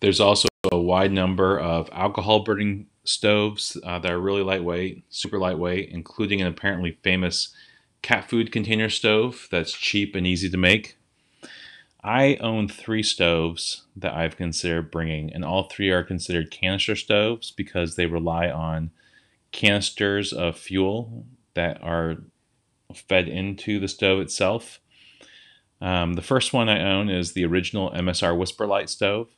There's 0.00 0.20
also 0.20 0.48
a 0.70 0.78
wide 0.78 1.12
number 1.12 1.58
of 1.58 1.88
alcohol 1.92 2.40
burning 2.40 2.86
stoves 3.04 3.76
uh, 3.84 3.98
that 3.98 4.10
are 4.10 4.20
really 4.20 4.42
lightweight, 4.42 5.04
super 5.10 5.38
lightweight, 5.38 5.90
including 5.90 6.40
an 6.40 6.46
apparently 6.46 6.98
famous 7.02 7.54
cat 8.02 8.28
food 8.28 8.52
container 8.52 8.88
stove 8.88 9.48
that's 9.50 9.72
cheap 9.72 10.14
and 10.14 10.26
easy 10.26 10.48
to 10.50 10.56
make. 10.56 10.96
I 12.02 12.36
own 12.36 12.66
three 12.66 13.02
stoves 13.02 13.84
that 13.94 14.14
I've 14.14 14.36
considered 14.36 14.90
bringing, 14.90 15.30
and 15.32 15.44
all 15.44 15.64
three 15.64 15.90
are 15.90 16.02
considered 16.02 16.50
canister 16.50 16.96
stoves 16.96 17.50
because 17.50 17.96
they 17.96 18.06
rely 18.06 18.48
on 18.48 18.90
canisters 19.52 20.32
of 20.32 20.56
fuel 20.56 21.26
that 21.54 21.82
are 21.82 22.16
fed 22.94 23.28
into 23.28 23.78
the 23.78 23.88
stove 23.88 24.20
itself. 24.20 24.80
Um, 25.82 26.14
the 26.14 26.22
first 26.22 26.52
one 26.52 26.68
I 26.68 26.82
own 26.82 27.10
is 27.10 27.32
the 27.32 27.44
original 27.44 27.90
MSR 27.90 28.36
Whisperlite 28.36 28.88
stove. 28.88 29.28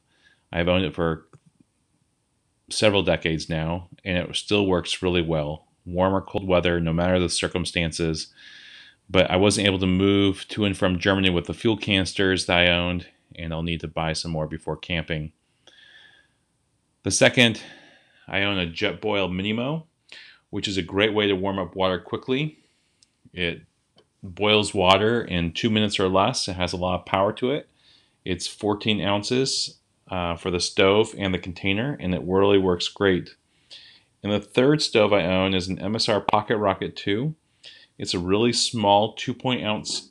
I've 0.52 0.68
owned 0.68 0.84
it 0.84 0.94
for 0.94 1.26
several 2.70 3.02
decades 3.02 3.48
now, 3.48 3.88
and 4.04 4.18
it 4.18 4.36
still 4.36 4.66
works 4.66 5.02
really 5.02 5.22
well. 5.22 5.66
Warm 5.84 6.14
or 6.14 6.20
cold 6.20 6.46
weather, 6.46 6.80
no 6.80 6.92
matter 6.92 7.18
the 7.18 7.28
circumstances. 7.28 8.32
But 9.08 9.30
I 9.30 9.36
wasn't 9.36 9.66
able 9.66 9.78
to 9.80 9.86
move 9.86 10.46
to 10.48 10.64
and 10.64 10.76
from 10.76 10.98
Germany 10.98 11.30
with 11.30 11.46
the 11.46 11.54
fuel 11.54 11.76
canisters 11.76 12.46
that 12.46 12.58
I 12.58 12.70
owned, 12.70 13.06
and 13.34 13.52
I'll 13.52 13.62
need 13.62 13.80
to 13.80 13.88
buy 13.88 14.12
some 14.12 14.30
more 14.30 14.46
before 14.46 14.76
camping. 14.76 15.32
The 17.02 17.10
second, 17.10 17.60
I 18.28 18.42
own 18.42 18.58
a 18.58 18.66
Jetboil 18.66 19.30
Minimo, 19.30 19.84
which 20.50 20.68
is 20.68 20.76
a 20.76 20.82
great 20.82 21.12
way 21.14 21.26
to 21.26 21.34
warm 21.34 21.58
up 21.58 21.74
water 21.74 21.98
quickly. 21.98 22.58
It 23.32 23.62
boils 24.22 24.72
water 24.72 25.22
in 25.22 25.52
two 25.52 25.68
minutes 25.68 25.98
or 25.98 26.08
less. 26.08 26.46
It 26.46 26.54
has 26.54 26.72
a 26.72 26.76
lot 26.76 27.00
of 27.00 27.06
power 27.06 27.32
to 27.34 27.50
it. 27.50 27.68
It's 28.24 28.46
14 28.46 29.00
ounces 29.00 29.78
uh, 30.08 30.36
for 30.36 30.50
the 30.50 30.60
stove 30.60 31.14
and 31.16 31.32
the 31.32 31.38
container, 31.38 31.96
and 32.00 32.14
it 32.14 32.22
really 32.24 32.58
works 32.58 32.88
great. 32.88 33.36
And 34.22 34.32
the 34.32 34.40
third 34.40 34.82
stove 34.82 35.12
I 35.12 35.24
own 35.24 35.54
is 35.54 35.68
an 35.68 35.78
MSR 35.78 36.26
Pocket 36.28 36.56
Rocket 36.58 36.94
2. 36.96 37.34
It's 37.98 38.14
a 38.14 38.18
really 38.18 38.52
small 38.52 39.14
2 39.14 39.36
ounce 39.62 40.10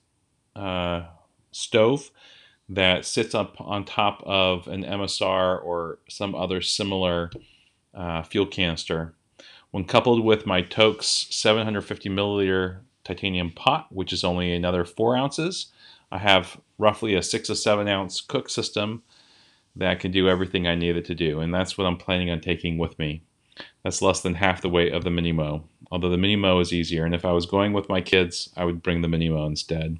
uh, 0.55 1.03
stove 1.51 2.11
that 2.67 3.05
sits 3.05 3.35
up 3.35 3.55
on 3.59 3.83
top 3.83 4.21
of 4.25 4.67
an 4.67 4.83
MSR 4.83 5.63
or 5.63 5.99
some 6.09 6.33
other 6.35 6.61
similar 6.61 7.31
uh, 7.93 8.23
fuel 8.23 8.45
canister. 8.45 9.13
When 9.71 9.85
coupled 9.85 10.23
with 10.23 10.45
my 10.45 10.61
Toaks 10.61 11.27
750 11.29 12.09
milliliter 12.09 12.79
titanium 13.03 13.51
pot, 13.51 13.87
which 13.89 14.13
is 14.13 14.23
only 14.23 14.53
another 14.53 14.85
4 14.85 15.15
ounces, 15.15 15.67
I 16.11 16.17
have 16.17 16.59
roughly 16.77 17.15
a 17.15 17.23
6 17.23 17.49
or 17.49 17.55
7 17.55 17.87
ounce 17.87 18.21
cook 18.21 18.49
system 18.49 19.03
that 19.75 19.99
can 19.99 20.11
do 20.11 20.27
everything 20.27 20.67
I 20.67 20.75
need 20.75 20.97
it 20.97 21.05
to 21.05 21.15
do. 21.15 21.39
And 21.39 21.53
that's 21.53 21.77
what 21.77 21.87
I'm 21.87 21.97
planning 21.97 22.29
on 22.29 22.41
taking 22.41 22.77
with 22.77 22.97
me. 22.99 23.23
That's 23.83 24.01
less 24.01 24.21
than 24.21 24.35
half 24.35 24.61
the 24.61 24.69
weight 24.69 24.93
of 24.93 25.03
the 25.03 25.09
Minimo, 25.09 25.63
although 25.91 26.09
the 26.09 26.17
Minimo 26.17 26.61
is 26.61 26.73
easier. 26.73 27.05
And 27.05 27.15
if 27.15 27.25
I 27.25 27.31
was 27.31 27.45
going 27.45 27.73
with 27.73 27.89
my 27.89 28.01
kids, 28.01 28.49
I 28.55 28.65
would 28.65 28.83
bring 28.83 29.01
the 29.01 29.07
Minimo 29.07 29.45
instead. 29.47 29.97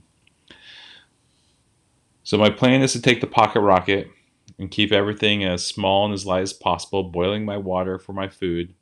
So 2.24 2.38
my 2.38 2.50
plan 2.50 2.82
is 2.82 2.94
to 2.94 3.02
take 3.02 3.22
the 3.22 3.28
Pocket 3.28 3.62
Rocket 3.62 4.08
and 4.60 4.70
keep 4.70 4.92
everything 4.92 5.44
as 5.44 5.66
small 5.66 6.06
and 6.06 6.14
as 6.14 6.26
light 6.26 6.44
as 6.44 6.54
possible, 6.54 7.04
boiling 7.04 7.46
my 7.46 7.58
water 7.58 7.98
for 7.98 8.14
my 8.14 8.28
food. 8.28 8.74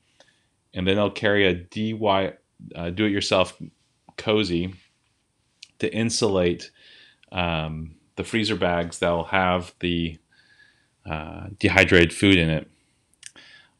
And 0.74 0.88
then 0.88 1.00
I'll 1.00 1.10
carry 1.10 1.48
a 1.48 1.56
DIY, 1.56 2.36
uh, 2.76 2.90
do-it-yourself 2.90 3.60
cozy 4.18 4.74
to 5.80 5.92
insulate 5.94 6.72
um, 7.32 7.96
the 8.18 8.24
freezer 8.24 8.56
bags 8.56 9.00
that 9.00 9.10
will 9.10 9.24
have 9.24 9.74
the 9.80 10.18
uh, 11.06 11.48
dehydrated 11.60 12.14
food 12.14 12.38
in 12.38 12.50
it. 12.50 12.70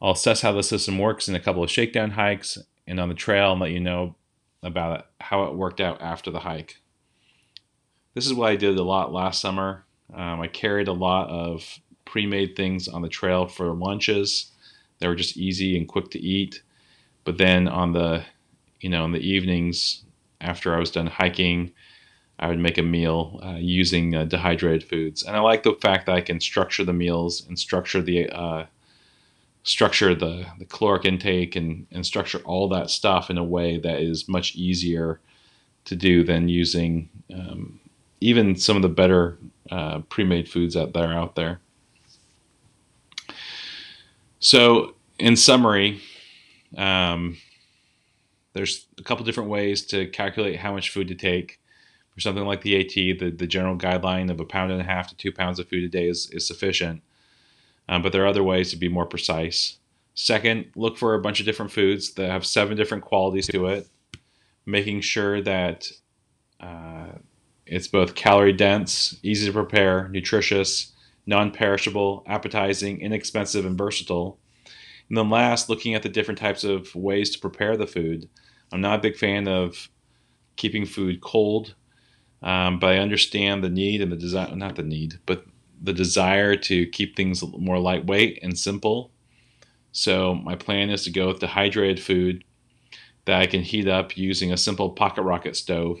I'll 0.02 0.12
assess 0.12 0.40
how 0.40 0.52
the 0.52 0.62
system 0.62 0.98
works 0.98 1.28
in 1.28 1.34
a 1.34 1.40
couple 1.40 1.62
of 1.62 1.70
shakedown 1.70 2.12
hikes 2.12 2.58
and 2.86 2.98
on 2.98 3.08
the 3.08 3.14
trail 3.14 3.52
and 3.52 3.60
let 3.60 3.70
you 3.70 3.80
know 3.80 4.14
about 4.62 5.06
how 5.20 5.44
it 5.44 5.54
worked 5.54 5.80
out 5.80 6.00
after 6.00 6.30
the 6.30 6.40
hike. 6.40 6.80
This 8.14 8.26
is 8.26 8.34
what 8.34 8.50
I 8.50 8.56
did 8.56 8.76
a 8.78 8.82
lot 8.82 9.12
last 9.12 9.40
summer. 9.40 9.84
Um, 10.12 10.40
I 10.40 10.48
carried 10.48 10.88
a 10.88 10.92
lot 10.92 11.28
of 11.28 11.78
pre-made 12.04 12.56
things 12.56 12.88
on 12.88 13.02
the 13.02 13.08
trail 13.08 13.46
for 13.46 13.72
lunches. 13.72 14.50
They 14.98 15.06
were 15.06 15.14
just 15.14 15.36
easy 15.36 15.76
and 15.76 15.86
quick 15.86 16.10
to 16.10 16.20
eat. 16.20 16.62
But 17.24 17.38
then 17.38 17.68
on 17.68 17.92
the, 17.92 18.24
you 18.80 18.88
know, 18.88 19.04
in 19.04 19.12
the 19.12 19.20
evenings 19.20 20.02
after 20.40 20.74
I 20.74 20.80
was 20.80 20.90
done 20.90 21.06
hiking, 21.06 21.72
I 22.40 22.48
would 22.48 22.58
make 22.58 22.78
a 22.78 22.82
meal 22.82 23.38
uh, 23.44 23.58
using 23.58 24.14
uh, 24.14 24.24
dehydrated 24.24 24.88
foods, 24.88 25.22
and 25.22 25.36
I 25.36 25.40
like 25.40 25.62
the 25.62 25.74
fact 25.74 26.06
that 26.06 26.16
I 26.16 26.22
can 26.22 26.40
structure 26.40 26.84
the 26.84 26.94
meals 26.94 27.46
and 27.46 27.58
structure 27.58 28.00
the 28.00 28.30
uh, 28.30 28.64
structure 29.62 30.14
the, 30.14 30.46
the 30.58 30.64
caloric 30.64 31.04
intake 31.04 31.54
and, 31.54 31.86
and 31.92 32.04
structure 32.04 32.38
all 32.46 32.66
that 32.68 32.88
stuff 32.88 33.28
in 33.28 33.36
a 33.36 33.44
way 33.44 33.78
that 33.78 34.00
is 34.00 34.26
much 34.26 34.56
easier 34.56 35.20
to 35.84 35.94
do 35.94 36.24
than 36.24 36.48
using 36.48 37.10
um, 37.32 37.78
even 38.20 38.56
some 38.56 38.76
of 38.76 38.82
the 38.82 38.88
better 38.88 39.38
uh, 39.70 39.98
pre-made 40.08 40.48
foods 40.48 40.74
that 40.74 40.96
are 40.96 41.12
out 41.12 41.34
there. 41.34 41.60
So, 44.38 44.94
in 45.18 45.36
summary, 45.36 46.00
um, 46.76 47.36
there's 48.54 48.86
a 48.98 49.02
couple 49.02 49.24
different 49.24 49.50
ways 49.50 49.84
to 49.86 50.06
calculate 50.08 50.56
how 50.56 50.72
much 50.72 50.90
food 50.90 51.08
to 51.08 51.14
take 51.14 51.59
something 52.20 52.44
like 52.44 52.62
the 52.62 52.78
AT, 52.80 53.18
the, 53.18 53.30
the 53.30 53.46
general 53.46 53.76
guideline 53.76 54.30
of 54.30 54.40
a 54.40 54.44
pound 54.44 54.72
and 54.72 54.80
a 54.80 54.84
half 54.84 55.08
to 55.08 55.16
two 55.16 55.32
pounds 55.32 55.58
of 55.58 55.68
food 55.68 55.84
a 55.84 55.88
day 55.88 56.08
is, 56.08 56.30
is 56.32 56.46
sufficient. 56.46 57.02
Um, 57.88 58.02
but 58.02 58.12
there 58.12 58.22
are 58.22 58.28
other 58.28 58.42
ways 58.42 58.70
to 58.70 58.76
be 58.76 58.88
more 58.88 59.06
precise. 59.06 59.78
Second, 60.14 60.66
look 60.76 60.96
for 60.96 61.14
a 61.14 61.20
bunch 61.20 61.40
of 61.40 61.46
different 61.46 61.72
foods 61.72 62.14
that 62.14 62.30
have 62.30 62.46
seven 62.46 62.76
different 62.76 63.04
qualities 63.04 63.46
to 63.48 63.66
it, 63.66 63.88
making 64.66 65.00
sure 65.00 65.40
that 65.42 65.90
uh, 66.60 67.12
it's 67.66 67.88
both 67.88 68.14
calorie 68.14 68.52
dense, 68.52 69.18
easy 69.22 69.46
to 69.46 69.52
prepare, 69.52 70.08
nutritious, 70.08 70.92
non 71.26 71.50
perishable, 71.50 72.24
appetizing, 72.26 73.00
inexpensive, 73.00 73.64
and 73.64 73.78
versatile. 73.78 74.38
And 75.08 75.16
then 75.16 75.30
last, 75.30 75.68
looking 75.68 75.94
at 75.94 76.02
the 76.02 76.08
different 76.08 76.38
types 76.38 76.64
of 76.64 76.94
ways 76.94 77.30
to 77.30 77.38
prepare 77.38 77.76
the 77.76 77.86
food. 77.86 78.28
I'm 78.72 78.80
not 78.80 78.98
a 78.98 79.02
big 79.02 79.16
fan 79.16 79.48
of 79.48 79.88
keeping 80.56 80.86
food 80.86 81.20
cold 81.20 81.74
um, 82.42 82.78
but 82.78 82.92
I 82.92 82.98
understand 82.98 83.62
the 83.62 83.68
need 83.68 84.00
and 84.00 84.10
the 84.10 84.16
desire, 84.16 84.54
not 84.54 84.76
the 84.76 84.82
need, 84.82 85.18
but 85.26 85.44
the 85.82 85.92
desire 85.92 86.56
to 86.56 86.86
keep 86.86 87.16
things 87.16 87.42
more 87.42 87.78
lightweight 87.78 88.38
and 88.42 88.58
simple. 88.58 89.12
So 89.92 90.34
my 90.34 90.54
plan 90.54 90.90
is 90.90 91.04
to 91.04 91.10
go 91.10 91.28
with 91.28 91.40
dehydrated 91.40 92.00
food 92.00 92.44
that 93.24 93.40
I 93.40 93.46
can 93.46 93.62
heat 93.62 93.88
up 93.88 94.16
using 94.16 94.52
a 94.52 94.56
simple 94.56 94.90
pocket 94.90 95.22
rocket 95.22 95.56
stove 95.56 96.00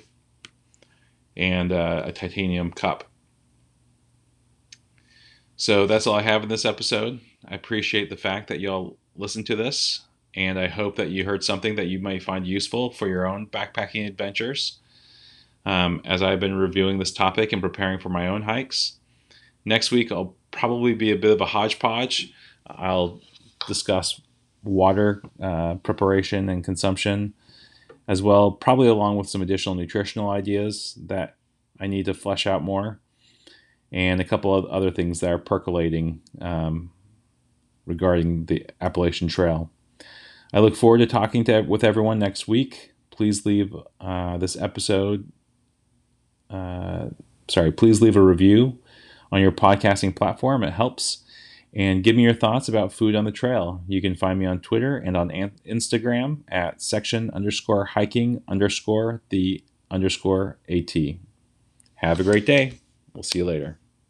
and 1.36 1.72
uh, 1.72 2.02
a 2.06 2.12
titanium 2.12 2.72
cup. 2.72 3.04
So 5.56 5.86
that's 5.86 6.06
all 6.06 6.14
I 6.14 6.22
have 6.22 6.42
in 6.42 6.48
this 6.48 6.64
episode. 6.64 7.20
I 7.46 7.54
appreciate 7.54 8.08
the 8.08 8.16
fact 8.16 8.48
that 8.48 8.60
y'all 8.60 8.96
listened 9.14 9.46
to 9.46 9.56
this, 9.56 10.00
and 10.34 10.58
I 10.58 10.68
hope 10.68 10.96
that 10.96 11.10
you 11.10 11.24
heard 11.24 11.44
something 11.44 11.76
that 11.76 11.88
you 11.88 11.98
might 11.98 12.22
find 12.22 12.46
useful 12.46 12.90
for 12.92 13.08
your 13.08 13.26
own 13.26 13.46
backpacking 13.46 14.06
adventures 14.06 14.78
um, 15.66 16.00
as 16.04 16.22
I've 16.22 16.40
been 16.40 16.56
reviewing 16.56 16.98
this 16.98 17.12
topic 17.12 17.52
and 17.52 17.62
preparing 17.62 17.98
for 17.98 18.08
my 18.08 18.26
own 18.26 18.42
hikes. 18.42 18.98
Next 19.64 19.90
week, 19.90 20.10
I'll 20.10 20.34
probably 20.50 20.94
be 20.94 21.10
a 21.10 21.16
bit 21.16 21.32
of 21.32 21.40
a 21.40 21.46
hodgepodge. 21.46 22.32
I'll 22.66 23.20
discuss 23.66 24.20
water 24.62 25.22
uh, 25.42 25.76
preparation 25.76 26.48
and 26.48 26.64
consumption 26.64 27.34
as 28.08 28.22
well, 28.22 28.50
probably 28.50 28.88
along 28.88 29.16
with 29.16 29.28
some 29.28 29.42
additional 29.42 29.74
nutritional 29.74 30.30
ideas 30.30 30.98
that 31.06 31.36
I 31.78 31.86
need 31.86 32.06
to 32.06 32.14
flesh 32.14 32.46
out 32.46 32.62
more, 32.62 33.00
and 33.92 34.20
a 34.20 34.24
couple 34.24 34.54
of 34.54 34.64
other 34.66 34.90
things 34.90 35.20
that 35.20 35.30
are 35.30 35.38
percolating 35.38 36.20
um, 36.40 36.90
regarding 37.86 38.46
the 38.46 38.66
Appalachian 38.80 39.28
Trail. 39.28 39.70
I 40.52 40.58
look 40.58 40.74
forward 40.74 40.98
to 40.98 41.06
talking 41.06 41.44
to 41.44 41.60
with 41.60 41.84
everyone 41.84 42.18
next 42.18 42.48
week. 42.48 42.92
Please 43.10 43.46
leave 43.46 43.74
uh, 44.00 44.38
this 44.38 44.56
episode 44.56 45.30
uh, 46.50 47.10
sorry, 47.48 47.72
please 47.72 48.00
leave 48.00 48.16
a 48.16 48.22
review 48.22 48.78
on 49.32 49.40
your 49.40 49.52
podcasting 49.52 50.14
platform. 50.14 50.62
It 50.62 50.72
helps. 50.72 51.24
And 51.72 52.02
give 52.02 52.16
me 52.16 52.22
your 52.24 52.34
thoughts 52.34 52.68
about 52.68 52.92
food 52.92 53.14
on 53.14 53.24
the 53.24 53.30
trail. 53.30 53.82
You 53.86 54.02
can 54.02 54.16
find 54.16 54.38
me 54.38 54.46
on 54.46 54.60
Twitter 54.60 54.96
and 54.96 55.16
on 55.16 55.30
Instagram 55.64 56.40
at 56.48 56.82
section 56.82 57.30
underscore 57.30 57.84
hiking 57.86 58.42
underscore 58.48 59.22
the 59.28 59.62
underscore 59.90 60.58
AT. 60.68 60.94
Have 61.96 62.18
a 62.18 62.24
great 62.24 62.46
day. 62.46 62.80
We'll 63.14 63.22
see 63.22 63.38
you 63.38 63.44
later. 63.44 63.79